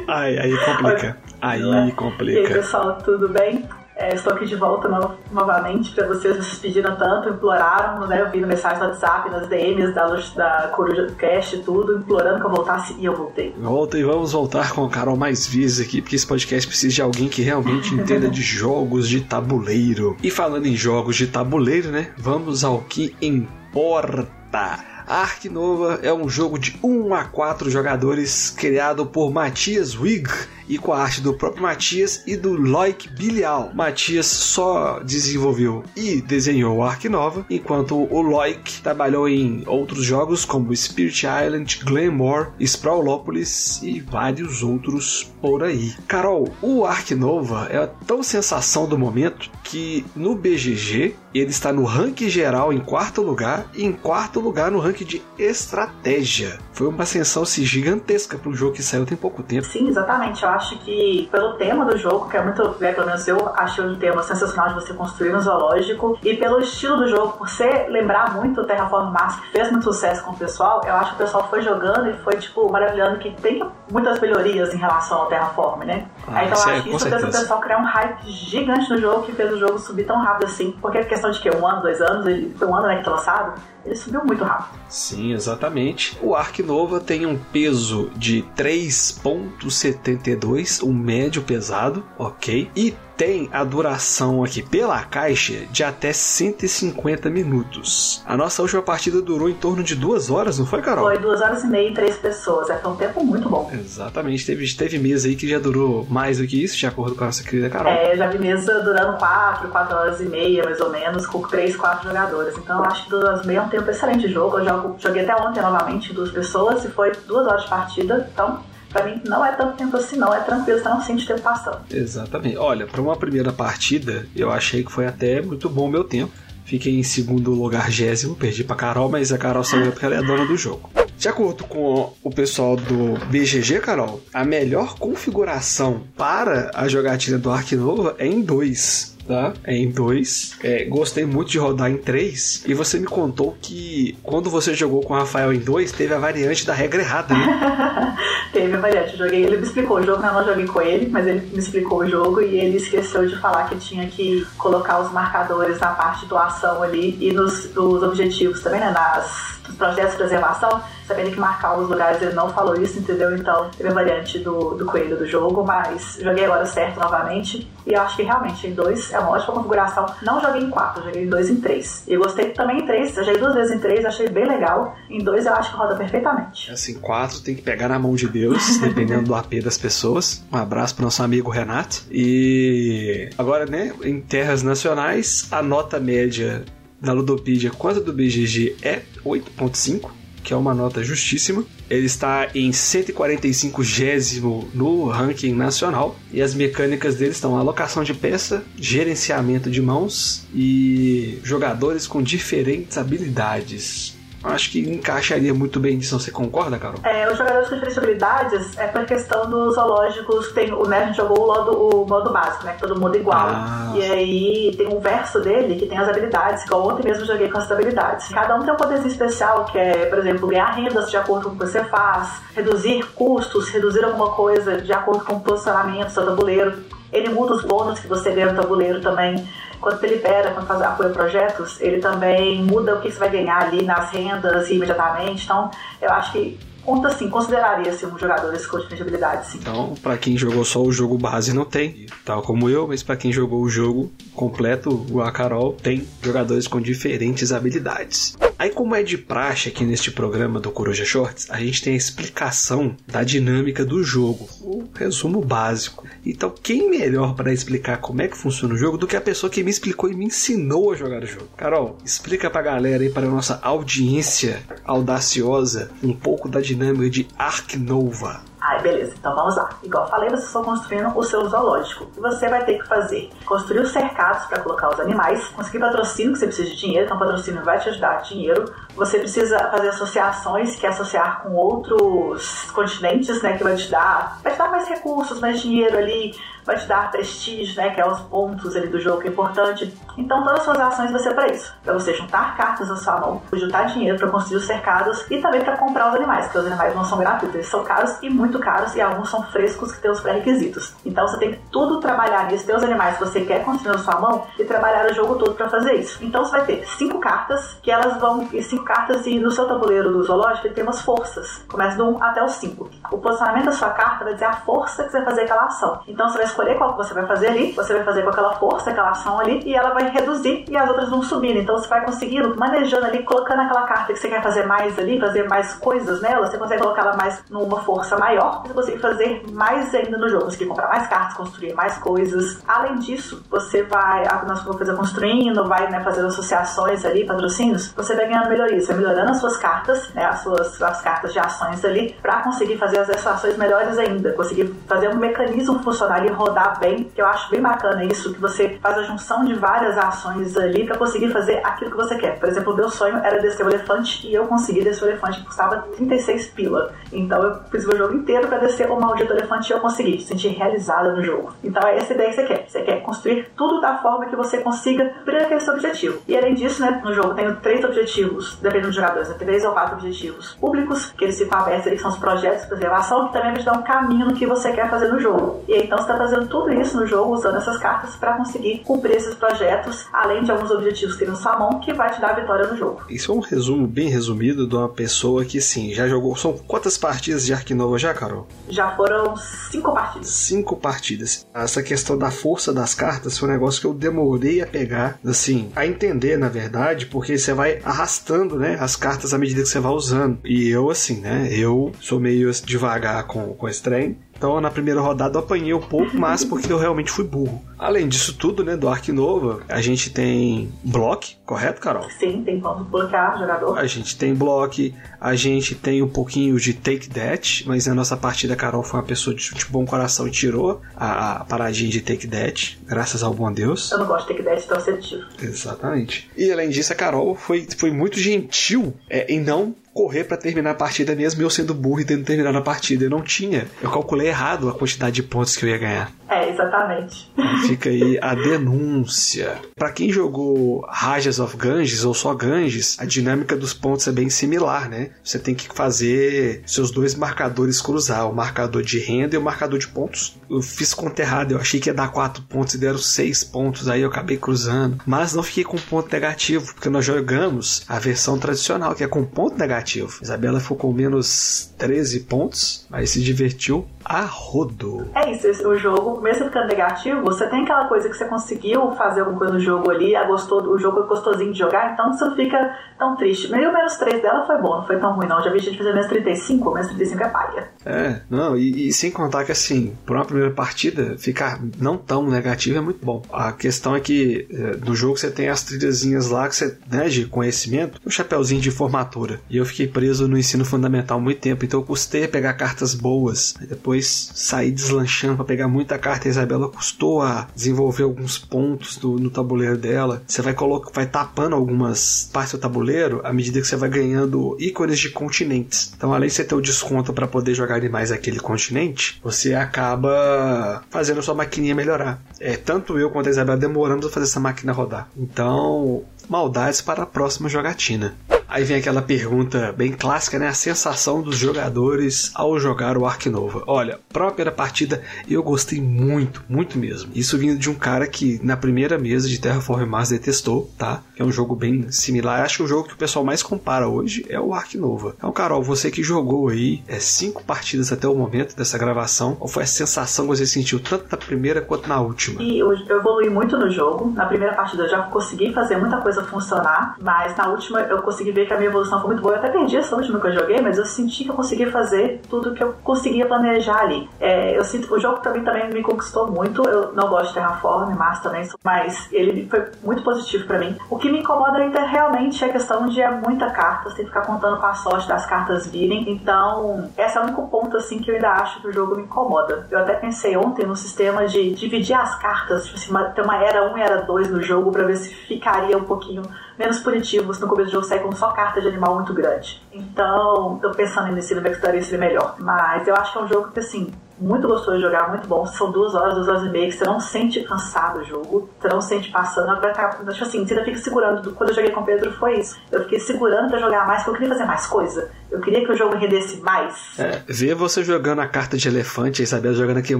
Ai, 0.07 0.37
aí 0.37 0.57
complica. 0.63 1.17
Aí 1.41 1.91
complica. 1.93 2.39
E 2.39 2.45
aí, 2.45 2.53
pessoal, 2.53 2.97
tudo 3.03 3.29
bem? 3.29 3.67
É, 3.99 4.13
estou 4.13 4.33
aqui 4.33 4.45
de 4.45 4.55
volta 4.55 4.87
no, 4.87 5.15
novamente 5.31 5.91
para 5.91 6.07
vocês 6.07 6.37
vocês 6.37 6.59
pediram 6.59 6.95
tanto, 6.95 7.29
imploraram, 7.29 8.07
né? 8.07 8.21
Eu 8.21 8.29
vi 8.29 8.39
no 8.39 8.47
mensagem 8.47 8.77
no 8.77 8.89
WhatsApp, 8.89 9.27
nas 9.31 9.49
DMs 9.49 9.91
da, 9.91 10.05
da 10.35 10.67
Coruja 10.67 11.07
Cast, 11.17 11.57
tudo, 11.63 11.97
implorando 11.97 12.39
que 12.39 12.45
eu 12.45 12.51
voltasse 12.51 12.95
e 12.99 13.05
eu 13.05 13.15
voltei. 13.15 13.55
Volta 13.57 13.97
e 13.97 14.03
vamos 14.03 14.33
voltar 14.33 14.71
com 14.71 14.85
a 14.85 14.89
Carol 14.89 15.17
mais 15.17 15.47
vezes 15.47 15.85
aqui, 15.85 15.99
porque 15.99 16.15
esse 16.15 16.27
podcast 16.27 16.67
precisa 16.67 16.93
de 16.93 17.01
alguém 17.01 17.27
que 17.27 17.41
realmente 17.41 17.95
entenda 17.95 18.29
de 18.29 18.41
jogos 18.43 19.09
de 19.09 19.21
tabuleiro. 19.21 20.15
E 20.21 20.29
falando 20.29 20.67
em 20.67 20.75
jogos 20.75 21.15
de 21.15 21.25
tabuleiro, 21.25 21.89
né? 21.89 22.11
Vamos 22.17 22.63
ao 22.63 22.81
que 22.81 23.15
importa. 23.19 24.79
Ark 25.07 25.49
Nova 25.49 26.01
é 26.03 26.13
um 26.13 26.29
jogo 26.29 26.59
de 26.59 26.77
1 26.83 27.15
a 27.15 27.23
4 27.23 27.69
jogadores 27.71 28.51
criado 28.51 29.05
por 29.05 29.31
Matias 29.31 29.97
Wig 29.97 30.29
e 30.67 30.77
com 30.77 30.93
a 30.93 31.01
arte 31.01 31.21
do 31.21 31.33
próprio 31.33 31.63
Matias 31.63 32.23
e 32.25 32.35
do 32.35 32.53
Loic 32.53 33.09
Bilial. 33.09 33.71
Matias 33.73 34.25
só 34.25 34.99
desenvolveu 34.99 35.83
e 35.95 36.21
desenhou 36.21 36.83
Ark 36.83 37.07
Nova, 37.09 37.45
enquanto 37.49 37.95
o 37.95 38.21
Loic 38.21 38.81
trabalhou 38.81 39.27
em 39.27 39.63
outros 39.67 40.03
jogos 40.03 40.45
como 40.45 40.75
Spirit 40.75 41.25
Island, 41.25 41.79
Glenmore, 41.83 42.49
Sprawlopolis 42.59 43.81
e 43.81 43.99
vários 43.99 44.63
outros 44.63 45.31
por 45.41 45.63
aí. 45.63 45.93
Carol, 46.07 46.49
o 46.61 46.85
Ark 46.85 47.13
Nova 47.15 47.67
é 47.69 47.87
tão 48.05 48.23
sensação 48.23 48.87
do 48.87 48.97
momento 48.97 49.49
que 49.63 50.05
no 50.15 50.35
BGG 50.35 51.15
ele 51.33 51.49
está 51.49 51.71
no 51.71 51.83
ranking 51.83 52.29
geral 52.29 52.73
em 52.73 52.79
quarto 52.79 53.21
lugar 53.21 53.67
e 53.73 53.83
em 53.83 53.91
quarto 53.91 54.39
lugar 54.39 54.71
no 54.71 54.79
ranking 54.79 55.05
de 55.05 55.21
estratégia. 55.37 56.57
Foi 56.73 56.87
uma 56.87 57.03
ascensão 57.03 57.43
assim, 57.43 57.65
gigantesca 57.65 58.37
para 58.37 58.49
um 58.49 58.53
jogo 58.53 58.73
que 58.73 58.83
saiu 58.83 59.05
tem 59.05 59.17
pouco 59.17 59.43
tempo. 59.43 59.65
Sim, 59.65 59.87
exatamente. 59.87 60.43
Eu 60.43 60.49
acho 60.57 60.77
que 60.79 61.29
pelo 61.31 61.53
tema 61.53 61.85
do 61.85 61.97
jogo, 61.97 62.29
que 62.29 62.35
é 62.35 62.41
muito, 62.43 62.75
né, 62.79 62.91
pelo 62.91 63.07
menos 63.07 63.27
eu 63.27 63.51
achei 63.55 63.83
um 63.83 63.95
tema 63.95 64.21
sensacional 64.23 64.69
de 64.69 64.75
você 64.75 64.93
construir 64.93 65.35
um 65.35 65.39
zoológico, 65.39 66.17
e 66.23 66.35
pelo 66.35 66.59
estilo 66.59 66.97
do 66.97 67.07
jogo, 67.07 67.33
por 67.37 67.49
ser 67.49 67.87
lembrar 67.89 68.35
muito 68.35 68.61
o 68.61 68.65
Terraform 68.65 69.11
Mars, 69.11 69.35
que 69.37 69.51
fez 69.51 69.71
muito 69.71 69.83
sucesso 69.83 70.23
com 70.23 70.31
o 70.31 70.37
pessoal, 70.37 70.81
eu 70.85 70.93
acho 70.95 71.15
que 71.15 71.15
o 71.15 71.25
pessoal 71.25 71.47
foi 71.49 71.61
jogando 71.61 72.09
e 72.09 72.13
foi, 72.17 72.35
tipo, 72.37 72.69
maravilhando 72.71 73.19
que 73.19 73.31
tem 73.41 73.63
muitas 73.91 74.19
melhorias 74.19 74.73
em 74.73 74.77
relação 74.77 75.19
ao 75.19 75.27
Terraform, 75.27 75.83
né? 75.83 76.07
Ah, 76.27 76.43
então 76.43 76.57
eu 76.57 76.63
acho 76.69 76.83
que 76.83 76.89
isso 76.95 77.09
fez 77.09 77.23
o 77.23 77.27
pessoal 77.27 77.61
criar 77.61 77.77
um 77.77 77.85
hype 77.85 78.29
gigante 78.29 78.89
no 78.89 78.97
jogo 78.97 79.23
que 79.23 79.31
fez 79.31 79.53
o 79.53 79.57
jogo 79.57 79.79
subir 79.79 80.05
tão 80.05 80.17
rápido 80.17 80.47
assim, 80.47 80.75
porque 80.81 80.97
a 80.97 81.05
questão 81.05 81.31
de 81.31 81.39
que 81.39 81.49
um 81.49 81.65
ano, 81.65 81.81
dois 81.81 82.01
anos, 82.01 82.25
ele 82.25 82.55
um 82.61 82.75
ano 82.75 82.87
né, 82.87 82.97
que 82.97 83.03
foi 83.03 83.13
lançado, 83.13 83.53
ele 83.85 83.95
subiu 83.95 84.23
muito 84.25 84.43
rápido. 84.43 84.77
Sim, 84.89 85.31
exatamente. 85.33 86.17
O 86.21 86.35
Ark 86.35 86.61
Nova 86.61 86.99
tem 86.99 87.25
um 87.25 87.37
peso 87.37 88.09
de 88.15 88.43
3.72, 88.55 90.46
um 90.83 90.93
médio 90.93 91.41
pesado, 91.41 92.03
ok? 92.17 92.69
E 92.75 92.95
tem 93.17 93.49
a 93.51 93.63
duração 93.63 94.43
aqui 94.43 94.61
pela 94.61 95.03
caixa 95.03 95.65
de 95.71 95.83
até 95.83 96.13
150 96.13 97.29
minutos. 97.31 98.23
A 98.27 98.37
nossa 98.37 98.61
última 98.61 98.83
partida 98.83 99.19
durou 99.21 99.49
em 99.49 99.55
torno 99.55 99.83
de 99.83 99.95
duas 99.95 100.29
horas, 100.29 100.59
não 100.59 100.67
foi, 100.67 100.83
Carol? 100.83 101.05
Foi 101.05 101.17
duas 101.17 101.41
horas 101.41 101.63
e 101.63 101.67
meia 101.67 101.89
em 101.89 101.93
três 101.95 102.15
pessoas. 102.17 102.69
É, 102.69 102.79
um 102.87 102.95
tempo 102.95 103.23
muito 103.25 103.49
bom. 103.49 103.71
Exatamente. 103.73 104.45
Teve, 104.45 104.71
teve 104.71 104.99
mesa 104.99 105.27
aí 105.27 105.35
que 105.35 105.49
já 105.49 105.57
durou 105.57 106.05
mais 106.07 106.37
do 106.37 106.45
que 106.45 106.63
isso, 106.63 106.77
de 106.77 106.85
acordo 106.85 107.15
com 107.15 107.23
a 107.23 107.27
nossa 107.27 107.43
querida 107.43 107.71
Carol. 107.71 107.91
É, 107.91 108.15
já 108.15 108.27
vi 108.27 108.37
mesa 108.37 108.81
durando 108.83 109.17
quatro, 109.17 109.67
quatro 109.69 109.97
horas 109.97 110.21
e 110.21 110.25
meia, 110.25 110.63
mais 110.63 110.79
ou 110.79 110.91
menos, 110.91 111.25
com 111.25 111.41
três, 111.41 111.75
quatro 111.75 112.07
jogadores. 112.07 112.55
Então, 112.55 112.83
acho 112.83 113.05
que 113.05 113.09
duas 113.09 113.23
horas 113.23 113.43
e 113.43 113.47
meia 113.47 113.57
é 113.57 113.61
um 113.63 113.69
tempo 113.69 113.89
excelente 113.89 114.27
de 114.27 114.33
jogo. 114.33 114.59
Eu 114.59 114.65
jogo, 114.65 114.95
joguei 114.99 115.23
até 115.23 115.35
ontem 115.35 115.61
novamente, 115.61 116.13
duas 116.13 116.29
pessoas, 116.29 116.85
e 116.85 116.89
foi 116.89 117.11
duas 117.25 117.47
horas 117.47 117.63
de 117.63 117.69
partida. 117.69 118.29
Então, 118.31 118.59
Pra 118.89 119.03
mim, 119.05 119.21
não 119.25 119.45
é 119.45 119.51
tanto 119.51 119.77
tempo 119.77 119.97
assim, 119.97 120.17
não. 120.17 120.33
É 120.33 120.39
tranquilo, 120.39 120.79
você 120.79 120.89
não 120.89 121.01
sente 121.01 121.23
o 121.23 121.27
tempo 121.27 121.41
passando. 121.41 121.79
Exatamente. 121.91 122.57
Olha, 122.57 122.87
para 122.87 123.01
uma 123.01 123.15
primeira 123.15 123.51
partida, 123.51 124.25
eu 124.35 124.51
achei 124.51 124.83
que 124.83 124.91
foi 124.91 125.05
até 125.05 125.41
muito 125.41 125.69
bom 125.69 125.85
o 125.85 125.91
meu 125.91 126.03
tempo. 126.03 126.31
Fiquei 126.65 126.99
em 126.99 127.03
segundo 127.03 127.51
lugar 127.51 127.89
gésimo, 127.89 128.35
perdi 128.35 128.63
pra 128.63 128.75
Carol, 128.75 129.09
mas 129.09 129.31
a 129.31 129.37
Carol 129.37 129.63
saiu 129.63 129.91
porque 129.91 130.05
ela 130.05 130.15
é 130.15 130.17
a 130.17 130.21
dona 130.21 130.45
do 130.45 130.57
jogo. 130.57 130.89
De 131.17 131.29
acordo 131.29 131.63
com 131.63 132.13
o 132.21 132.29
pessoal 132.29 132.75
do 132.75 133.17
BGG, 133.27 133.79
Carol, 133.79 134.21
a 134.33 134.43
melhor 134.43 134.99
configuração 134.99 136.03
para 136.15 136.69
a 136.75 136.87
jogatina 136.87 137.37
do 137.37 137.49
Ark 137.49 137.75
Nova 137.75 138.15
é 138.19 138.27
em 138.27 138.41
2 138.41 139.16
tá? 139.27 139.53
É 139.63 139.75
em 139.75 139.91
dois. 139.91 140.57
É, 140.63 140.85
gostei 140.85 141.25
muito 141.25 141.51
de 141.51 141.59
rodar 141.59 141.91
em 141.91 141.97
três. 141.97 142.63
E 142.65 142.73
você 142.73 142.99
me 142.99 143.05
contou 143.05 143.57
que 143.61 144.17
quando 144.23 144.49
você 144.49 144.73
jogou 144.73 145.01
com 145.01 145.13
o 145.13 145.17
Rafael 145.17 145.53
em 145.53 145.59
dois, 145.59 145.91
teve 145.91 146.13
a 146.13 146.19
variante 146.19 146.65
da 146.65 146.73
regra 146.73 147.01
errada, 147.01 147.33
né? 147.33 148.15
teve 148.53 148.75
a 148.75 148.79
variante. 148.79 149.11
Eu 149.13 149.17
joguei, 149.25 149.43
ele 149.43 149.57
me 149.57 149.63
explicou 149.63 149.97
o 149.97 150.03
jogo, 150.03 150.23
eu 150.23 150.33
não 150.33 150.45
joguei 150.45 150.65
com 150.65 150.81
ele, 150.81 151.09
mas 151.09 151.27
ele 151.27 151.41
me 151.51 151.59
explicou 151.59 151.99
o 151.99 152.09
jogo 152.09 152.41
e 152.41 152.57
ele 152.57 152.77
esqueceu 152.77 153.27
de 153.27 153.35
falar 153.39 153.69
que 153.69 153.75
tinha 153.75 154.07
que 154.07 154.45
colocar 154.57 154.99
os 154.99 155.11
marcadores 155.11 155.79
na 155.79 155.91
parte 155.91 156.21
de 156.21 156.27
doação 156.27 156.81
ali 156.81 157.17
e 157.19 157.33
nos, 157.33 157.73
nos 157.73 158.01
objetivos 158.03 158.61
também, 158.61 158.79
né? 158.79 158.91
Nas, 158.91 159.59
nos 159.67 159.75
projetos 159.75 160.11
de 160.11 160.17
preservação 160.17 160.81
sabendo 161.07 161.31
que 161.31 161.39
marcar 161.39 161.77
os 161.77 161.89
lugares 161.89 162.21
ele 162.21 162.33
não 162.33 162.49
falou 162.49 162.75
isso, 162.75 162.99
entendeu? 162.99 163.35
Então 163.35 163.69
teve 163.75 163.89
a 163.89 163.93
variante 163.93 164.39
do, 164.39 164.75
do 164.75 164.85
coelho 164.85 165.17
do 165.17 165.25
jogo, 165.25 165.63
mas 165.63 166.19
joguei 166.21 166.45
agora 166.45 166.65
certo 166.65 166.99
novamente. 166.99 167.71
E 167.85 167.93
eu 167.93 168.01
acho 168.01 168.17
que 168.17 168.23
realmente 168.23 168.67
em 168.67 168.73
dois 168.73 169.13
é 169.13 169.19
uma 169.19 169.29
ótima 169.29 169.53
configuração. 169.53 170.05
Não 170.21 170.41
joguei 170.41 170.61
em 170.61 170.69
quatro, 170.69 171.03
joguei 171.03 171.23
em 171.23 171.29
dois 171.29 171.49
em 171.49 171.61
três. 171.61 172.03
E 172.07 172.13
eu 172.13 172.19
gostei 172.19 172.49
também 172.49 172.79
em 172.79 172.85
três, 172.85 173.15
joguei 173.15 173.37
duas 173.37 173.55
vezes 173.55 173.75
em 173.75 173.79
três, 173.79 174.05
achei 174.05 174.27
bem 174.27 174.45
legal. 174.45 174.95
Em 175.09 175.23
dois 175.23 175.45
eu 175.45 175.53
acho 175.53 175.71
que 175.71 175.77
roda 175.77 175.95
perfeitamente. 175.95 176.69
Assim, 176.69 176.99
quatro 176.99 177.39
tem 177.39 177.55
que 177.55 177.61
pegar 177.61 177.87
na 177.87 177.97
mão 177.97 178.13
de 178.15 178.27
Deus, 178.27 178.77
dependendo 178.81 179.23
do 179.23 179.35
AP 179.35 179.61
das 179.63 179.77
pessoas. 179.77 180.43
Um 180.51 180.57
abraço 180.57 180.95
pro 180.95 181.05
nosso 181.05 181.23
amigo 181.23 181.49
Renato. 181.49 182.03
E 182.11 183.29
agora, 183.37 183.65
né, 183.65 183.93
em 184.03 184.19
terras 184.19 184.61
nacionais, 184.61 185.47
a 185.51 185.61
nota 185.61 185.99
média 185.99 186.65
da 186.99 187.13
Ludopedia 187.13 187.71
quanto 187.71 188.01
do 188.01 188.11
BGG 188.11 188.77
é 188.81 189.01
8.5 189.23 190.09
que 190.47 190.53
é 190.53 190.55
uma 190.55 190.73
nota 190.73 191.03
justíssima. 191.03 191.65
Ele 191.89 192.05
está 192.05 192.47
em 192.55 192.71
145 192.71 193.83
gésimo 193.83 194.69
no 194.73 195.03
ranking 195.09 195.53
nacional 195.53 196.17
e 196.31 196.41
as 196.41 196.53
mecânicas 196.53 197.15
dele 197.15 197.31
estão 197.31 197.57
alocação 197.57 198.01
de 198.01 198.13
peça, 198.13 198.63
gerenciamento 198.77 199.69
de 199.69 199.81
mãos 199.81 200.45
e 200.55 201.37
jogadores 201.43 202.07
com 202.07 202.23
diferentes 202.23 202.97
habilidades 202.97 204.16
acho 204.43 204.71
que 204.71 204.79
encaixaria 204.79 205.53
muito 205.53 205.79
bem 205.79 205.97
nisso. 205.97 206.19
Você 206.19 206.31
concorda, 206.31 206.77
Carol? 206.77 206.99
É, 207.03 207.29
os 207.31 207.37
jogadores 207.37 207.69
com 207.69 207.99
habilidades 207.99 208.77
é 208.77 208.87
por 208.87 209.05
questão 209.05 209.49
dos 209.49 209.75
zoológicos. 209.75 210.51
Tem, 210.51 210.71
o 210.71 210.85
Nerd 210.85 211.15
jogou 211.15 211.43
o 211.43 211.47
modo, 211.47 211.71
o 211.71 212.07
modo 212.07 212.31
básico, 212.31 212.65
né? 212.65 212.75
Todo 212.79 212.99
mundo 212.99 213.15
igual. 213.15 213.47
Ah. 213.49 213.93
E 213.95 214.03
aí 214.03 214.75
tem 214.77 214.87
um 214.87 214.99
verso 214.99 215.39
dele 215.39 215.75
que 215.75 215.85
tem 215.85 215.97
as 215.97 216.07
habilidades, 216.07 216.63
igual 216.65 216.87
ontem 216.87 217.03
mesmo 217.03 217.25
joguei 217.25 217.49
com 217.49 217.57
as 217.57 217.71
habilidades. 217.71 218.27
Cada 218.29 218.55
um 218.55 218.63
tem 218.63 218.73
um 218.73 218.77
poderzinho 218.77 219.11
especial, 219.11 219.65
que 219.65 219.77
é, 219.77 220.05
por 220.05 220.19
exemplo, 220.19 220.47
ganhar 220.47 220.71
rendas 220.71 221.09
de 221.09 221.17
acordo 221.17 221.49
com 221.49 221.55
o 221.55 221.59
que 221.59 221.65
você 221.65 221.83
faz, 221.85 222.41
reduzir 222.55 223.05
custos, 223.15 223.69
reduzir 223.69 224.03
alguma 224.03 224.31
coisa 224.31 224.81
de 224.81 224.93
acordo 224.93 225.25
com 225.25 225.33
o 225.33 225.39
posicionamento 225.39 226.07
do 226.07 226.11
seu 226.11 226.25
tabuleiro. 226.25 226.73
Ele 227.11 227.29
muda 227.29 227.53
os 227.53 227.63
bônus 227.63 227.99
que 227.99 228.07
você 228.07 228.31
ganha 228.31 228.51
no 228.51 228.61
tabuleiro 228.61 229.01
também. 229.01 229.47
Quando 229.79 229.99
você 229.99 230.07
libera, 230.07 230.51
quando 230.51 230.67
faz 230.67 230.81
apoio 230.81 231.09
a 231.09 231.13
projetos, 231.13 231.79
ele 231.81 231.99
também 231.99 232.63
muda 232.63 232.95
o 232.95 233.01
que 233.01 233.11
você 233.11 233.19
vai 233.19 233.29
ganhar 233.29 233.61
ali 233.61 233.83
nas 233.83 234.11
rendas 234.11 234.69
imediatamente. 234.69 235.43
Então, 235.43 235.69
eu 236.01 236.11
acho 236.11 236.31
que 236.31 236.59
conta 236.87 237.09
assim, 237.09 237.29
consideraria-se 237.29 238.05
um 238.05 238.17
jogador 238.17 238.53
esse 238.53 238.65
coach 238.65 238.87
de 238.87 239.01
habilidade, 239.01 239.47
sim. 239.47 239.57
Então, 239.61 239.93
para 240.01 240.17
quem 240.17 240.37
jogou 240.37 240.63
só 240.63 240.81
o 240.81 240.89
jogo 240.89 241.17
base 241.17 241.53
não 241.53 241.65
tem, 241.65 242.05
tal 242.23 242.41
como 242.41 242.69
eu, 242.69 242.87
mas 242.87 243.03
para 243.03 243.17
quem 243.17 243.31
jogou 243.31 243.61
o 243.61 243.69
jogo 243.69 244.09
completo, 244.33 245.05
o 245.11 245.21
a 245.21 245.29
Carol 245.29 245.73
tem 245.73 246.07
jogadores 246.21 246.65
com 246.65 246.79
diferentes 246.79 247.51
habilidades. 247.51 248.37
Aí, 248.59 248.71
como 248.71 248.95
é 248.95 249.03
de 249.03 249.19
praxe 249.19 249.69
aqui 249.69 249.85
neste 249.85 250.09
programa 250.09 250.59
do 250.59 250.71
Coruja 250.71 251.05
Shorts, 251.05 251.47
a 251.51 251.59
gente 251.59 251.83
tem 251.83 251.93
a 251.93 251.97
explicação 251.97 252.95
da 253.05 253.23
dinâmica 253.23 253.85
do 253.85 254.03
jogo, 254.03 254.49
o 254.61 254.83
resumo 254.95 255.41
básico. 255.41 256.07
Então, 256.25 256.49
quem 256.49 256.89
melhor 256.89 257.35
para 257.35 257.53
explicar 257.53 257.97
como 257.97 258.23
é 258.23 258.27
que 258.27 258.35
funciona 258.35 258.73
o 258.73 258.77
jogo 258.77 258.97
do 258.97 259.05
que 259.05 259.15
a 259.15 259.21
pessoa 259.21 259.47
que 259.47 259.63
me 259.63 259.69
explicou 259.69 260.09
e 260.09 260.15
me 260.15 260.25
ensinou 260.25 260.91
a 260.91 260.95
jogar 260.95 261.21
o 261.21 261.27
jogo? 261.27 261.47
Carol, 261.55 261.99
explica 262.03 262.49
pra 262.49 262.63
galera 262.63 263.03
aí, 263.03 263.11
para 263.11 263.27
a 263.27 263.29
nossa 263.29 263.59
audiência 263.61 264.63
audaciosa, 264.83 265.91
um 266.01 266.13
pouco 266.13 266.49
da 266.49 266.59
dinâmica 266.59 267.11
de 267.11 267.27
Ark 267.37 267.77
Nova. 267.77 268.41
Ai, 268.67 268.81
beleza, 268.81 269.13
então 269.17 269.33
vamos 269.33 269.55
lá. 269.55 269.69
Igual 269.81 270.09
falei, 270.09 270.27
vocês 270.27 270.43
estão 270.43 270.61
construindo 270.61 271.17
o 271.17 271.23
seu 271.23 271.47
zoológico. 271.47 272.05
E 272.17 272.19
você 272.19 272.49
vai 272.49 272.65
ter 272.65 272.77
que 272.77 272.85
fazer 272.85 273.29
construir 273.45 273.79
os 273.79 273.91
cercados 273.91 274.45
para 274.47 274.59
colocar 274.59 274.89
os 274.89 274.99
animais, 274.99 275.47
conseguir 275.47 275.79
patrocínio, 275.79 276.33
que 276.33 276.39
você 276.39 276.47
precisa 276.47 276.69
de 276.71 276.75
dinheiro, 276.75 277.05
então 277.05 277.17
patrocínio 277.17 277.63
vai 277.63 277.79
te 277.79 277.87
ajudar 277.87 278.23
dinheiro. 278.23 278.69
Você 278.93 279.19
precisa 279.19 279.57
fazer 279.69 279.87
associações, 279.87 280.75
que 280.75 280.85
é 280.85 280.89
associar 280.89 281.43
com 281.43 281.53
outros 281.53 282.69
continentes, 282.71 283.41
né, 283.41 283.57
que 283.57 283.63
vai 283.63 283.77
te 283.77 283.89
dar, 283.89 284.37
vai 284.43 284.51
te 284.51 284.57
dar 284.57 284.69
mais 284.69 284.85
recursos, 284.89 285.39
mais 285.39 285.61
dinheiro 285.61 285.97
ali, 285.97 286.35
vai 286.67 286.75
te 286.75 286.85
dar 286.85 287.09
prestígio, 287.09 287.77
né, 287.77 287.91
que 287.91 288.01
é 288.01 288.05
os 288.05 288.19
pontos 288.21 288.75
ali 288.75 288.87
do 288.87 288.99
jogo 288.99 289.21
que 289.21 289.29
é 289.29 289.31
importante. 289.31 289.97
Então 290.17 290.43
todas 290.43 290.59
as 290.59 290.65
suas 290.65 290.79
ações 290.79 291.11
vão 291.11 291.19
ser 291.19 291.33
para 291.33 291.47
isso, 291.47 291.73
para 291.81 291.93
você 291.93 292.13
juntar 292.13 292.57
cartas 292.57 292.89
na 292.89 292.97
sua 292.97 293.17
mão, 293.19 293.41
juntar 293.53 293.85
dinheiro 293.85 294.19
para 294.19 294.29
construir 294.29 294.57
os 294.57 294.65
cercados 294.65 295.25
e 295.31 295.41
também 295.41 295.63
para 295.63 295.77
comprar 295.77 296.09
os 296.09 296.15
animais, 296.15 296.45
porque 296.45 296.59
os 296.59 296.67
animais 296.67 296.93
não 296.93 297.05
são 297.05 297.17
gratuitos, 297.19 297.55
eles 297.55 297.67
são 297.69 297.83
caros 297.85 298.17
e 298.21 298.29
muito 298.29 298.59
caros 298.59 298.93
e 298.95 299.01
alguns 299.01 299.29
são 299.29 299.41
frescos 299.43 299.93
que 299.93 300.01
têm 300.01 300.11
os 300.11 300.19
pré-requisitos. 300.19 300.93
Então 301.05 301.25
você 301.25 301.37
tem 301.37 301.53
que 301.53 301.59
tudo 301.71 302.01
trabalhar 302.01 302.47
nisso, 302.47 302.65
ter 302.65 302.75
os 302.75 302.83
animais 302.83 303.17
que 303.17 303.23
você 303.23 303.41
quer 303.41 303.63
construir 303.63 303.93
na 303.93 303.99
sua 303.99 304.19
mão 304.19 304.45
e 304.59 304.65
trabalhar 304.65 305.09
o 305.09 305.13
jogo 305.13 305.35
todo 305.35 305.55
para 305.55 305.69
fazer 305.69 305.93
isso. 305.93 306.21
Então 306.21 306.43
você 306.43 306.51
vai 306.51 306.65
ter 306.65 306.85
cinco 306.97 307.19
cartas 307.19 307.77
que 307.81 307.89
elas 307.89 308.19
vão 308.19 308.47
cinco 308.61 308.83
cartas 308.83 309.25
e 309.25 309.39
no 309.39 309.51
seu 309.51 309.65
tabuleiro 309.65 310.11
do 310.11 310.23
zoológico 310.23 310.67
ele 310.67 310.73
tem 310.73 310.83
umas 310.83 311.01
forças, 311.01 311.63
começa 311.69 311.95
do 311.95 312.09
1 312.09 312.23
até 312.23 312.43
o 312.43 312.49
5. 312.49 312.89
O 313.11 313.17
posicionamento 313.19 313.65
da 313.65 313.71
sua 313.71 313.91
carta 313.91 314.25
vai 314.25 314.33
dizer 314.33 314.45
a 314.45 314.53
força 314.53 315.03
que 315.03 315.11
você 315.11 315.17
vai 315.17 315.25
fazer 315.25 315.41
aquela 315.43 315.65
ação. 315.65 315.99
Então 316.07 316.27
você 316.27 316.37
vai 316.37 316.47
escolher 316.57 316.75
qual 316.75 316.91
que 316.91 316.97
você 316.97 317.13
vai 317.13 317.25
fazer 317.27 317.47
ali, 317.47 317.71
você 317.71 317.93
vai 317.93 318.03
fazer 318.03 318.23
com 318.23 318.29
aquela 318.29 318.53
força, 318.53 318.89
aquela 318.89 319.11
ação 319.11 319.39
ali, 319.39 319.61
e 319.65 319.75
ela 319.75 319.91
vai 319.91 320.09
reduzir 320.09 320.65
e 320.67 320.75
as 320.75 320.89
outras 320.89 321.09
vão 321.09 321.21
subindo. 321.21 321.59
Então 321.59 321.77
você 321.77 321.87
vai 321.87 322.03
conseguindo, 322.03 322.55
manejando 322.57 323.05
ali, 323.05 323.23
colocando 323.23 323.61
aquela 323.61 323.83
carta 323.83 324.13
que 324.13 324.19
você 324.19 324.29
quer 324.29 324.41
fazer 324.41 324.65
mais 324.65 324.97
ali, 324.97 325.19
fazer 325.19 325.47
mais 325.47 325.73
coisas 325.75 326.21
nela, 326.21 326.47
você 326.47 326.57
consegue 326.57 326.81
colocar 326.81 327.01
ela 327.01 327.15
mais 327.15 327.43
numa 327.49 327.81
força 327.81 328.17
maior, 328.17 328.63
você 328.63 328.73
consegue 328.73 328.99
fazer 328.99 329.43
mais 329.51 329.93
ainda 329.93 330.17
no 330.17 330.27
jogo, 330.27 330.45
você 330.45 330.65
comprar 330.65 330.87
mais 330.87 331.07
cartas, 331.07 331.37
construir 331.37 331.73
mais 331.73 331.97
coisas. 331.97 332.61
Além 332.67 332.95
disso, 332.95 333.43
você 333.49 333.83
vai, 333.83 334.23
nós 334.47 334.63
vamos 334.63 334.79
fazer 334.79 334.95
construindo, 334.95 335.67
vai 335.67 335.89
né, 335.89 336.01
fazendo 336.03 336.27
associações 336.27 337.05
ali, 337.05 337.25
patrocínios, 337.25 337.91
você 337.93 338.15
vai 338.15 338.27
ganhando 338.27 338.49
melhorias, 338.49 338.87
vai 338.87 338.97
melhorando 338.97 339.31
as 339.31 339.37
suas 339.37 339.57
cartas, 339.57 340.09
né, 340.13 340.25
as 340.25 340.39
suas 340.39 340.81
as 340.81 341.01
cartas 341.01 341.33
de 341.33 341.39
ações 341.39 341.83
ali, 341.83 342.15
para 342.21 342.41
conseguir 342.41 342.77
fazer 342.77 342.99
as 342.99 343.27
ações 343.27 343.57
melhores 343.57 343.97
ainda, 343.97 344.31
conseguir 344.33 344.73
fazer 344.87 345.09
um 345.09 345.15
mecanismo 345.15 345.79
funcionar 345.83 346.25
e 346.25 346.29
rodar 346.47 346.79
bem 346.79 347.03
que 347.03 347.21
eu 347.21 347.25
acho 347.25 347.49
bem 347.49 347.61
bacana 347.61 348.03
isso, 348.05 348.33
que 348.33 348.39
você 348.39 348.77
faz 348.81 348.97
a 348.97 349.03
junção 349.03 349.43
de 349.45 349.53
várias 349.53 349.97
ações 349.97 350.55
ali 350.57 350.85
para 350.85 350.97
conseguir 350.97 351.31
fazer 351.31 351.61
aquilo 351.63 351.91
que 351.91 351.97
você 351.97 352.15
quer. 352.15 352.39
Por 352.39 352.49
exemplo, 352.49 352.73
o 352.73 352.75
meu 352.75 352.89
sonho 352.89 353.17
era 353.17 353.41
descer 353.41 353.65
o 353.65 353.69
elefante 353.69 354.27
e 354.27 354.33
eu 354.33 354.45
consegui 354.47 354.83
descer 354.83 355.05
o 355.05 355.09
elefante 355.09 355.43
custava 355.43 355.77
36 355.95 356.47
pila. 356.49 356.93
Então 357.11 357.41
eu 357.41 357.63
fiz 357.71 357.85
o 357.85 357.95
jogo 357.95 358.15
inteiro 358.15 358.47
para 358.47 358.59
descer 358.59 358.89
o 358.89 358.99
maldito 358.99 359.33
elefante 359.33 359.71
e 359.71 359.75
eu 359.75 359.79
consegui. 359.79 360.21
Sentir 360.21 360.49
realizada 360.49 361.13
no 361.13 361.23
jogo. 361.23 361.53
Então 361.63 361.81
é 361.87 361.97
essa 361.97 362.13
ideia 362.13 362.29
que 362.29 362.35
você 362.35 362.43
quer. 362.43 362.65
Você 362.67 362.81
quer 362.81 363.01
construir 363.01 363.49
tudo 363.55 363.81
da 363.81 363.97
forma 363.97 364.25
que 364.25 364.35
você 364.35 364.59
consiga 364.59 365.13
para 365.25 365.43
aquele 365.43 365.59
seu 365.59 365.73
objetivo. 365.73 366.21
E 366.27 366.37
além 366.37 366.53
disso, 366.53 366.81
né, 366.81 367.01
no 367.03 367.13
jogo 367.13 367.33
tem 367.33 367.53
três 367.55 367.83
objetivos, 367.83 368.57
dependendo 368.61 368.87
dos 368.87 368.95
jogadores, 368.95 369.29
né, 369.29 369.35
três 369.37 369.63
ou 369.65 369.71
quatro 369.71 369.95
objetivos 369.95 370.53
públicos, 370.55 371.11
que 371.17 371.25
eles 371.25 371.37
ficam 371.37 371.59
abertos, 371.59 371.91
que 371.91 371.97
são 371.97 372.11
os 372.11 372.17
projetos 372.17 372.63
de 372.63 372.67
preservação, 372.67 373.27
que 373.27 373.33
também 373.33 373.51
vai 373.51 373.59
te 373.59 373.65
dar 373.65 373.77
um 373.77 373.81
caminho 373.83 374.27
no 374.27 374.33
que 374.33 374.45
você 374.45 374.71
quer 374.71 374.89
fazer 374.89 375.07
no 375.07 375.19
jogo. 375.19 375.63
E 375.67 375.77
então 375.77 375.97
você 375.97 376.03
está 376.03 376.17
fazendo 376.17 376.36
tudo 376.45 376.71
isso 376.73 376.97
no 376.97 377.07
jogo 377.07 377.33
usando 377.33 377.57
essas 377.57 377.77
cartas 377.77 378.15
para 378.15 378.33
conseguir 378.33 378.79
cumprir 378.79 379.15
esses 379.15 379.33
projetos, 379.33 380.05
além 380.13 380.43
de 380.43 380.51
alguns 380.51 380.69
objetivos 380.71 381.15
que 381.15 381.19
tem 381.19 381.29
na 381.29 381.35
sua 381.35 381.57
mão, 381.57 381.79
que 381.79 381.93
vai 381.93 382.13
te 382.13 382.21
dar 382.21 382.31
a 382.31 382.39
vitória 382.39 382.67
no 382.67 382.77
jogo. 382.77 383.01
Isso 383.09 383.31
é 383.31 383.35
um 383.35 383.39
resumo 383.39 383.87
bem 383.87 384.09
resumido 384.09 384.67
de 384.67 384.75
uma 384.75 384.89
pessoa 384.89 385.45
que, 385.45 385.59
sim, 385.61 385.93
já 385.93 386.07
jogou. 386.07 386.35
São 386.35 386.53
quantas 386.53 386.97
partidas 386.97 387.45
de 387.45 387.53
Ark 387.53 387.73
Nova 387.73 387.97
já, 387.97 388.13
Carol? 388.13 388.47
Já 388.69 388.95
foram 388.95 389.35
cinco 389.37 389.93
partidas. 389.93 390.27
Cinco 390.27 390.75
partidas. 390.75 391.47
Essa 391.53 391.81
questão 391.81 392.17
da 392.17 392.31
força 392.31 392.73
das 392.73 392.93
cartas 392.93 393.37
foi 393.37 393.49
um 393.49 393.51
negócio 393.51 393.81
que 393.81 393.87
eu 393.87 393.93
demorei 393.93 394.61
a 394.61 394.67
pegar, 394.67 395.19
assim, 395.25 395.71
a 395.75 395.85
entender, 395.85 396.37
na 396.37 396.49
verdade, 396.49 397.05
porque 397.05 397.37
você 397.37 397.53
vai 397.53 397.79
arrastando, 397.83 398.57
né, 398.57 398.77
as 398.79 398.95
cartas 398.95 399.33
à 399.33 399.37
medida 399.37 399.61
que 399.61 399.67
você 399.67 399.79
vai 399.79 399.91
usando. 399.91 400.39
E 400.43 400.69
eu, 400.69 400.89
assim, 400.89 401.21
né, 401.21 401.49
eu 401.51 401.91
sou 401.99 402.19
meio 402.19 402.51
devagar 402.63 403.25
com, 403.25 403.53
com 403.53 403.67
esse 403.67 403.81
trem. 403.81 404.17
Então, 404.37 404.61
na 404.61 404.69
primeira 404.69 405.01
rodada 405.01 405.37
eu 405.37 405.41
apanhei 405.41 405.73
um 405.73 405.81
pouco, 405.81 406.15
mas 406.15 406.43
porque 406.43 406.71
eu 406.71 406.77
realmente 406.77 407.11
fui 407.11 407.25
burro. 407.25 407.63
Além 407.77 408.07
disso 408.07 408.33
tudo, 408.33 408.63
né, 408.63 408.77
do 408.77 408.87
Ark 408.87 409.11
Nova, 409.11 409.61
a 409.67 409.81
gente 409.81 410.11
tem 410.11 410.71
block, 410.83 411.35
correto, 411.45 411.81
Carol? 411.81 412.07
Sim, 412.19 412.43
tem 412.43 412.59
como 412.59 412.83
bloquear 412.83 413.39
jogador. 413.39 413.77
A 413.77 413.85
gente 413.87 414.17
tem 414.17 414.33
block, 414.33 414.93
a 415.19 415.35
gente 415.35 415.75
tem 415.75 416.01
um 416.01 416.07
pouquinho 416.07 416.59
de 416.59 416.73
take 416.73 417.09
that, 417.09 417.67
mas 417.67 417.87
na 417.87 417.95
nossa 417.95 418.15
partida 418.15 418.53
a 418.53 418.57
Carol 418.57 418.83
foi 418.83 418.99
uma 418.99 419.05
pessoa 419.05 419.35
de, 419.35 419.53
de 419.53 419.65
bom 419.65 419.85
coração 419.85 420.27
e 420.27 420.31
tirou 420.31 420.81
a, 420.95 421.41
a, 421.41 421.45
paradinha 421.45 421.89
de 421.89 422.01
take 422.01 422.27
that, 422.27 422.79
graças 422.85 423.23
ao 423.23 423.33
bom 423.33 423.51
Deus. 423.51 423.91
Eu 423.91 423.99
não 423.99 424.05
gosto 424.05 424.27
de 424.27 424.33
take 424.33 424.43
that, 424.43 424.63
então 424.63 424.77
assertivo. 424.77 425.23
Exatamente. 425.41 426.29
E 426.37 426.51
além 426.51 426.69
disso, 426.69 426.93
a 426.93 426.95
Carol 426.95 427.35
foi, 427.35 427.67
foi 427.77 427.91
muito 427.91 428.19
gentil 428.19 428.93
é, 429.09 429.31
em 429.31 429.39
não 429.39 429.75
correr 429.97 430.25
para 430.25 430.37
terminar 430.37 430.71
a 430.71 430.75
partida 430.75 431.15
mesmo 431.15 431.41
eu 431.41 431.49
sendo 431.49 431.73
burro 431.73 432.01
e 432.01 432.05
tendo 432.05 432.23
terminado 432.23 432.55
a 432.55 432.61
partida. 432.61 433.05
Eu 433.05 433.09
não 433.09 433.23
tinha. 433.23 433.65
Eu 433.81 433.89
calculei 433.89 434.27
errado 434.27 434.69
a 434.69 434.73
quantidade 434.73 435.15
de 435.15 435.23
pontos 435.23 435.57
que 435.57 435.65
eu 435.65 435.69
ia 435.69 435.77
ganhar. 435.79 436.11
É, 436.29 436.46
exatamente. 436.57 437.31
Fica 437.67 437.89
aí 437.89 438.17
a 438.21 438.33
denúncia. 438.35 439.59
Para 439.75 439.91
quem 439.91 440.11
jogou 440.11 440.85
Rajas 440.89 441.39
of 441.39 441.55
Ganges 441.55 442.03
ou 442.03 442.13
só 442.13 442.33
Ganges, 442.33 442.97
a 442.99 443.05
dinâmica 443.05 443.55
dos 443.55 443.73
pontos 443.73 444.07
é 444.07 444.11
bem 444.11 444.29
similar, 444.29 444.89
né? 444.89 445.11
Você 445.23 445.39
tem 445.39 445.53
que 445.55 445.67
fazer 445.73 446.63
seus 446.65 446.91
dois 446.91 447.15
marcadores 447.15 447.81
cruzar, 447.81 448.29
o 448.29 448.35
marcador 448.35 448.81
de 448.81 448.99
renda 448.99 449.35
e 449.35 449.37
o 449.37 449.41
marcador 449.41 449.79
de 449.79 449.87
pontos. 449.87 450.37
Eu 450.49 450.61
fiz 450.61 450.93
conta 450.93 451.21
errada, 451.21 451.53
eu 451.53 451.59
achei 451.59 451.79
que 451.79 451.89
ia 451.89 451.93
dar 451.93 452.11
4 452.11 452.43
pontos 452.43 452.73
e 452.73 452.77
deram 452.77 452.97
6 452.97 453.43
pontos, 453.45 453.87
aí 453.87 454.01
eu 454.01 454.09
acabei 454.09 454.37
cruzando. 454.37 454.97
Mas 455.05 455.33
não 455.33 455.43
fiquei 455.43 455.63
com 455.63 455.77
ponto 455.77 456.11
negativo, 456.11 456.73
porque 456.73 456.89
nós 456.89 457.05
jogamos 457.05 457.83
a 457.87 457.99
versão 457.99 458.37
tradicional, 458.37 458.95
que 458.95 459.03
é 459.03 459.07
com 459.07 459.23
ponto 459.23 459.57
negativo. 459.57 460.19
Isabela 460.21 460.59
ficou 460.59 460.77
com 460.77 460.93
menos 460.93 461.73
13 461.77 462.21
pontos, 462.21 462.85
mas 462.89 463.11
se 463.11 463.21
divertiu 463.21 463.87
a 464.03 464.21
rodo. 464.21 465.09
É 465.15 465.31
isso, 465.31 465.67
o 465.67 465.77
jogo, 465.77 466.21
mesmo 466.21 466.46
ficando 466.47 466.67
negativo, 466.67 467.21
você 467.21 467.47
tem 467.47 467.63
aquela 467.63 467.87
coisa 467.87 468.09
que 468.09 468.15
você 468.15 468.25
conseguiu 468.25 468.91
fazer 468.91 469.21
alguma 469.21 469.37
coisa 469.37 469.53
no 469.53 469.59
jogo 469.59 469.89
ali, 469.89 470.15
a 470.15 470.25
gostou, 470.25 470.63
o 470.63 470.77
jogo 470.77 471.01
é 471.01 471.07
gostosinho 471.07 471.51
de 471.51 471.59
jogar, 471.59 471.93
então 471.93 472.11
você 472.11 472.25
não 472.25 472.35
fica 472.35 472.75
tão 472.97 473.15
triste. 473.15 473.51
Meio 473.51 473.71
menos 473.73 473.95
3 473.95 474.21
dela 474.21 474.45
foi 474.45 474.57
bom, 474.61 474.77
não 474.77 474.87
foi 474.87 474.99
tão 474.99 475.13
ruim 475.13 475.27
não. 475.27 475.41
Já 475.41 475.51
vi 475.51 475.59
gente 475.59 475.77
fazer 475.77 475.93
menos 475.93 476.07
35, 476.07 476.73
menos 476.73 476.87
35 476.87 477.23
é 477.23 477.29
paia. 477.29 477.67
É, 477.85 478.21
não, 478.29 478.57
e, 478.57 478.87
e, 478.87 478.93
sem 478.93 479.11
contar 479.11 479.45
que 479.45 479.51
assim, 479.51 479.95
por 480.05 480.15
uma 480.15 480.25
primeira 480.25 480.51
partida, 480.51 481.15
ficar 481.17 481.59
não 481.79 481.97
tão 481.97 482.29
negativo 482.29 482.77
é 482.77 482.81
muito 482.81 483.03
bom. 483.03 483.21
A 483.31 483.51
questão 483.51 483.95
é 483.95 483.99
que 483.99 484.47
é, 484.51 484.77
no 484.77 484.95
jogo 484.95 485.17
você 485.17 485.31
tem 485.31 485.49
as 485.49 485.63
trilhazinhas 485.63 486.29
lá 486.29 486.47
que 486.47 486.55
você, 486.55 486.77
né, 486.89 487.07
de 487.07 487.25
conhecimento, 487.25 488.01
um 488.05 488.09
chapéuzinho 488.09 488.61
de 488.61 488.71
formatura. 488.71 489.39
E 489.49 489.57
eu 489.57 489.65
fiquei 489.65 489.87
preso 489.87 490.27
no 490.27 490.37
ensino 490.37 490.65
fundamental 490.65 491.19
muito 491.19 491.39
tempo, 491.39 491.63
então 491.63 491.79
eu 491.79 491.85
custei 491.85 492.25
a 492.25 492.29
pegar 492.29 492.53
cartas 492.53 492.93
boas. 492.93 493.53
Depois 493.59 494.31
sair 494.33 494.71
deslanchando 494.71 495.35
para 495.35 495.45
pegar 495.45 495.67
muita 495.67 495.97
carta. 495.97 496.27
Isabela 496.37 496.69
custou 496.69 497.21
a 497.21 497.47
desenvolver 497.55 498.03
alguns 498.03 498.37
pontos 498.37 498.97
do, 498.97 499.17
no 499.17 499.29
tabuleiro 499.29 499.77
dela. 499.77 500.21
Você 500.25 500.41
vai 500.41 500.53
colocar, 500.53 500.91
vai 500.91 501.05
tapando 501.05 501.55
algumas 501.55 502.29
partes 502.31 502.53
do 502.53 502.59
tabuleiro 502.59 503.21
à 503.23 503.33
medida 503.33 503.59
que 503.59 503.67
você 503.67 503.75
vai 503.75 503.89
ganhando 503.89 504.55
ícones 504.59 504.99
de 504.99 505.09
continentes. 505.09 505.93
Então, 505.95 506.13
além 506.13 506.29
de 506.29 506.35
você 506.35 506.43
ter 506.43 506.55
o 506.55 506.61
desconto 506.61 507.13
para 507.13 507.27
poder 507.27 507.53
jogar 507.53 507.77
mais 507.89 508.11
aquele 508.11 508.39
continente, 508.39 509.19
você 509.23 509.53
acaba 509.53 510.83
fazendo 510.89 511.21
sua 511.21 511.35
maquininha 511.35 511.75
melhorar. 511.75 512.21
É 512.39 512.57
tanto 512.57 512.97
eu 512.97 513.09
quanto 513.09 513.27
a 513.27 513.29
Isabela 513.29 513.57
demoramos 513.57 514.05
a 514.05 514.09
fazer 514.09 514.25
essa 514.25 514.39
máquina 514.39 514.73
rodar. 514.73 515.07
Então, 515.15 516.03
maldades 516.27 516.81
para 516.81 517.03
a 517.03 517.05
próxima 517.05 517.47
jogatina. 517.49 518.15
Aí 518.49 518.63
vem 518.63 518.77
aquela 518.77 519.01
pergunta 519.01 519.73
bem 519.77 519.91
clássica, 519.91 520.39
né? 520.39 520.47
A 520.47 520.53
sensação 520.53 521.21
dos 521.21 521.37
jogadores 521.37 522.31
ao 522.33 522.57
jogar 522.57 522.97
o 522.97 523.05
Ark 523.05 523.29
Nova. 523.29 523.63
Olha, 523.67 523.99
própria 524.07 524.51
partida 524.51 525.01
eu 525.29 525.43
gostei 525.43 525.81
muito, 525.81 526.43
muito 526.47 526.77
mesmo. 526.77 527.11
Isso 527.13 527.37
vindo 527.37 527.59
de 527.59 527.69
um 527.69 527.73
cara 527.73 528.07
que 528.07 528.39
na 528.41 528.55
primeira 528.55 528.97
mesa 528.97 529.27
de 529.27 529.39
Terraform 529.39 529.85
Mars 529.85 530.09
detestou, 530.09 530.69
tá? 530.77 531.01
É 531.17 531.23
um 531.23 531.31
jogo 531.31 531.55
bem 531.55 531.91
similar. 531.91 532.41
Acho 532.41 532.57
que 532.57 532.63
o 532.63 532.67
jogo 532.67 532.87
que 532.87 532.93
o 532.93 532.97
pessoal 532.97 533.25
mais 533.25 533.43
compara 533.43 533.87
hoje 533.87 534.25
é 534.29 534.39
o 534.39 534.53
Ark 534.53 534.77
Nova. 534.77 535.13
Então, 535.17 535.31
Carol, 535.31 535.61
você 535.61 535.91
que 535.91 536.01
jogou 536.01 536.47
aí 536.47 536.81
é, 536.87 536.99
cinco 536.99 537.43
partidas 537.43 537.91
até 537.91 538.07
o 538.07 538.15
momento 538.15 538.55
dessa 538.55 538.77
gravação, 538.77 539.35
qual 539.35 539.49
foi 539.49 539.63
a 539.63 539.67
sensação 539.67 540.25
que 540.25 540.37
você 540.37 540.45
sentiu 540.45 540.79
tanto 540.79 541.05
na 541.11 541.17
primeira 541.17 541.59
quanto 541.59 541.89
na 541.89 541.99
última? 541.99 542.41
E 542.41 542.59
eu 542.59 542.71
evolui 542.73 543.29
muito 543.29 543.57
no 543.57 543.69
jogo. 543.69 544.11
Na 544.11 544.25
primeira 544.25 544.55
partida 544.55 544.83
eu 544.83 544.89
já 544.89 545.03
consegui 545.03 545.53
fazer 545.53 545.77
muita 545.77 545.97
coisa 545.97 546.23
funcionar, 546.23 546.95
mas 547.01 547.35
na 547.35 547.49
última 547.49 547.81
eu 547.81 548.01
consegui 548.01 548.36
ver 548.37 548.47
que 548.47 548.53
a 548.53 548.57
minha 548.57 548.69
evolução 548.69 548.99
foi 548.99 549.07
muito 549.07 549.21
boa. 549.21 549.35
Eu 549.35 549.39
até 549.39 549.49
perdi 549.49 549.77
essa 549.77 549.95
última 549.95 550.19
que 550.19 550.27
eu 550.27 550.33
joguei, 550.33 550.61
mas 550.61 550.77
eu 550.77 550.85
senti 550.85 551.23
que 551.23 551.31
eu 551.31 551.35
conseguia 551.35 551.71
fazer 551.71 552.21
tudo 552.29 552.53
que 552.53 552.63
eu 552.63 552.73
conseguia 552.83 553.25
planejar 553.25 553.81
ali. 553.81 554.07
É, 554.19 554.57
eu 554.57 554.63
sinto 554.63 554.93
o 554.93 554.99
jogo 554.99 555.19
também 555.19 555.43
também 555.43 555.69
me 555.69 555.81
conquistou 555.81 556.31
muito. 556.31 556.63
Eu 556.67 556.93
não 556.93 557.09
gosto 557.09 557.29
de 557.29 557.33
Terraform, 557.33 557.95
mas 557.95 558.21
também, 558.21 558.47
mas 558.63 559.07
ele 559.11 559.47
foi 559.49 559.65
muito 559.83 560.03
positivo 560.03 560.45
para 560.45 560.59
mim. 560.59 560.75
O 560.89 560.97
que 560.97 561.11
me 561.11 561.19
incomoda 561.19 561.57
ainda 561.57 561.81
realmente 561.85 562.43
é 562.43 562.47
a 562.47 562.51
questão 562.51 562.87
de 562.87 563.01
é 563.01 563.09
muita 563.09 563.49
carta, 563.49 563.89
você 563.89 563.97
tem 563.97 564.05
que 564.05 564.11
ficar 564.11 564.25
contando 564.25 564.59
com 564.59 564.65
a 564.65 564.73
sorte 564.73 565.07
das 565.07 565.25
cartas 565.25 565.67
virem. 565.67 566.09
Então, 566.09 566.89
esse 566.97 567.17
é 567.17 567.21
o 567.21 567.23
único 567.23 567.47
ponto 567.47 567.75
assim 567.77 567.99
que 567.99 568.11
eu 568.11 568.15
ainda 568.15 568.31
acho 568.33 568.61
que 568.61 568.67
o 568.67 568.73
jogo 568.73 568.95
me 568.95 569.03
incomoda. 569.03 569.67
Eu 569.71 569.79
até 569.79 569.93
pensei 569.93 570.37
ontem 570.37 570.65
no 570.65 570.75
sistema 570.75 571.27
de 571.27 571.53
dividir 571.53 571.95
as 571.95 572.15
cartas, 572.19 572.65
tipo 572.65 572.77
assim, 572.77 573.13
ter 573.13 573.21
uma 573.21 573.37
era 573.43 573.71
1 573.71 573.77
e 573.77 573.81
era 573.81 574.01
2 574.01 574.31
no 574.31 574.41
jogo 574.41 574.71
para 574.71 574.83
ver 574.83 574.97
se 574.97 575.13
ficaria 575.13 575.77
um 575.77 575.83
pouquinho 575.83 576.23
menos 576.57 576.79
punitivos 576.79 577.39
no 577.39 577.47
começo 577.47 577.69
do 577.69 577.73
jogo 577.73 577.85
sair 577.85 577.99
com 577.99 578.11
só 578.11 578.31
carta 578.31 578.59
de 578.59 578.67
animal 578.67 578.95
muito 578.95 579.13
grande. 579.13 579.61
Então, 579.71 580.59
tô 580.61 580.71
pensando 580.71 581.11
nesse 581.13 581.33
que 581.51 581.57
estaria 581.57 581.81
ser 581.83 581.97
melhor. 581.97 582.35
Mas 582.39 582.87
eu 582.87 582.95
acho 582.95 583.13
que 583.13 583.17
é 583.17 583.21
um 583.21 583.27
jogo 583.27 583.51
que, 583.51 583.59
assim, 583.59 583.93
muito 584.19 584.47
gostoso 584.47 584.77
de 584.77 584.83
jogar, 584.83 585.09
muito 585.09 585.27
bom. 585.27 585.45
São 585.45 585.71
duas 585.71 585.93
horas, 585.93 586.15
duas 586.15 586.27
horas 586.27 586.43
e 586.43 586.49
meia, 586.49 586.67
que 586.67 586.73
você 586.73 586.85
não 586.85 586.99
sente 586.99 587.43
cansado 587.43 587.99
o 587.99 588.03
jogo, 588.03 588.49
você 588.59 588.67
não 588.67 588.81
sente 588.81 589.11
passando. 589.11 589.49
Agora 589.49 589.73
tá, 589.73 589.89
tipo 589.89 590.09
assim, 590.09 590.45
você 590.45 590.53
ainda 590.53 590.65
fica 590.65 590.77
segurando. 590.77 591.31
Quando 591.33 591.49
eu 591.49 591.55
joguei 591.55 591.71
com 591.71 591.81
o 591.81 591.85
Pedro 591.85 592.11
foi 592.13 592.39
isso. 592.39 592.57
Eu 592.71 592.83
fiquei 592.83 592.99
segurando 592.99 593.49
pra 593.49 593.59
jogar 593.59 593.85
mais, 593.85 594.03
porque 594.03 594.09
eu 594.09 594.13
queria 594.15 594.29
fazer 594.29 594.45
mais 594.45 594.65
coisa. 594.65 595.11
Eu 595.29 595.41
queria 595.41 595.65
que 595.65 595.71
o 595.71 595.75
jogo 595.75 595.95
rendesse 595.95 596.41
mais. 596.41 596.97
É, 596.97 597.21
ver 597.27 597.53
você 597.53 597.83
jogando 597.83 598.19
a 598.19 598.27
carta 598.27 598.57
de 598.57 598.67
elefante, 598.67 599.21
aí 599.21 599.27
sabia, 599.27 599.53
jogando 599.53 599.77
aqui 599.77 599.93
um 599.95 599.99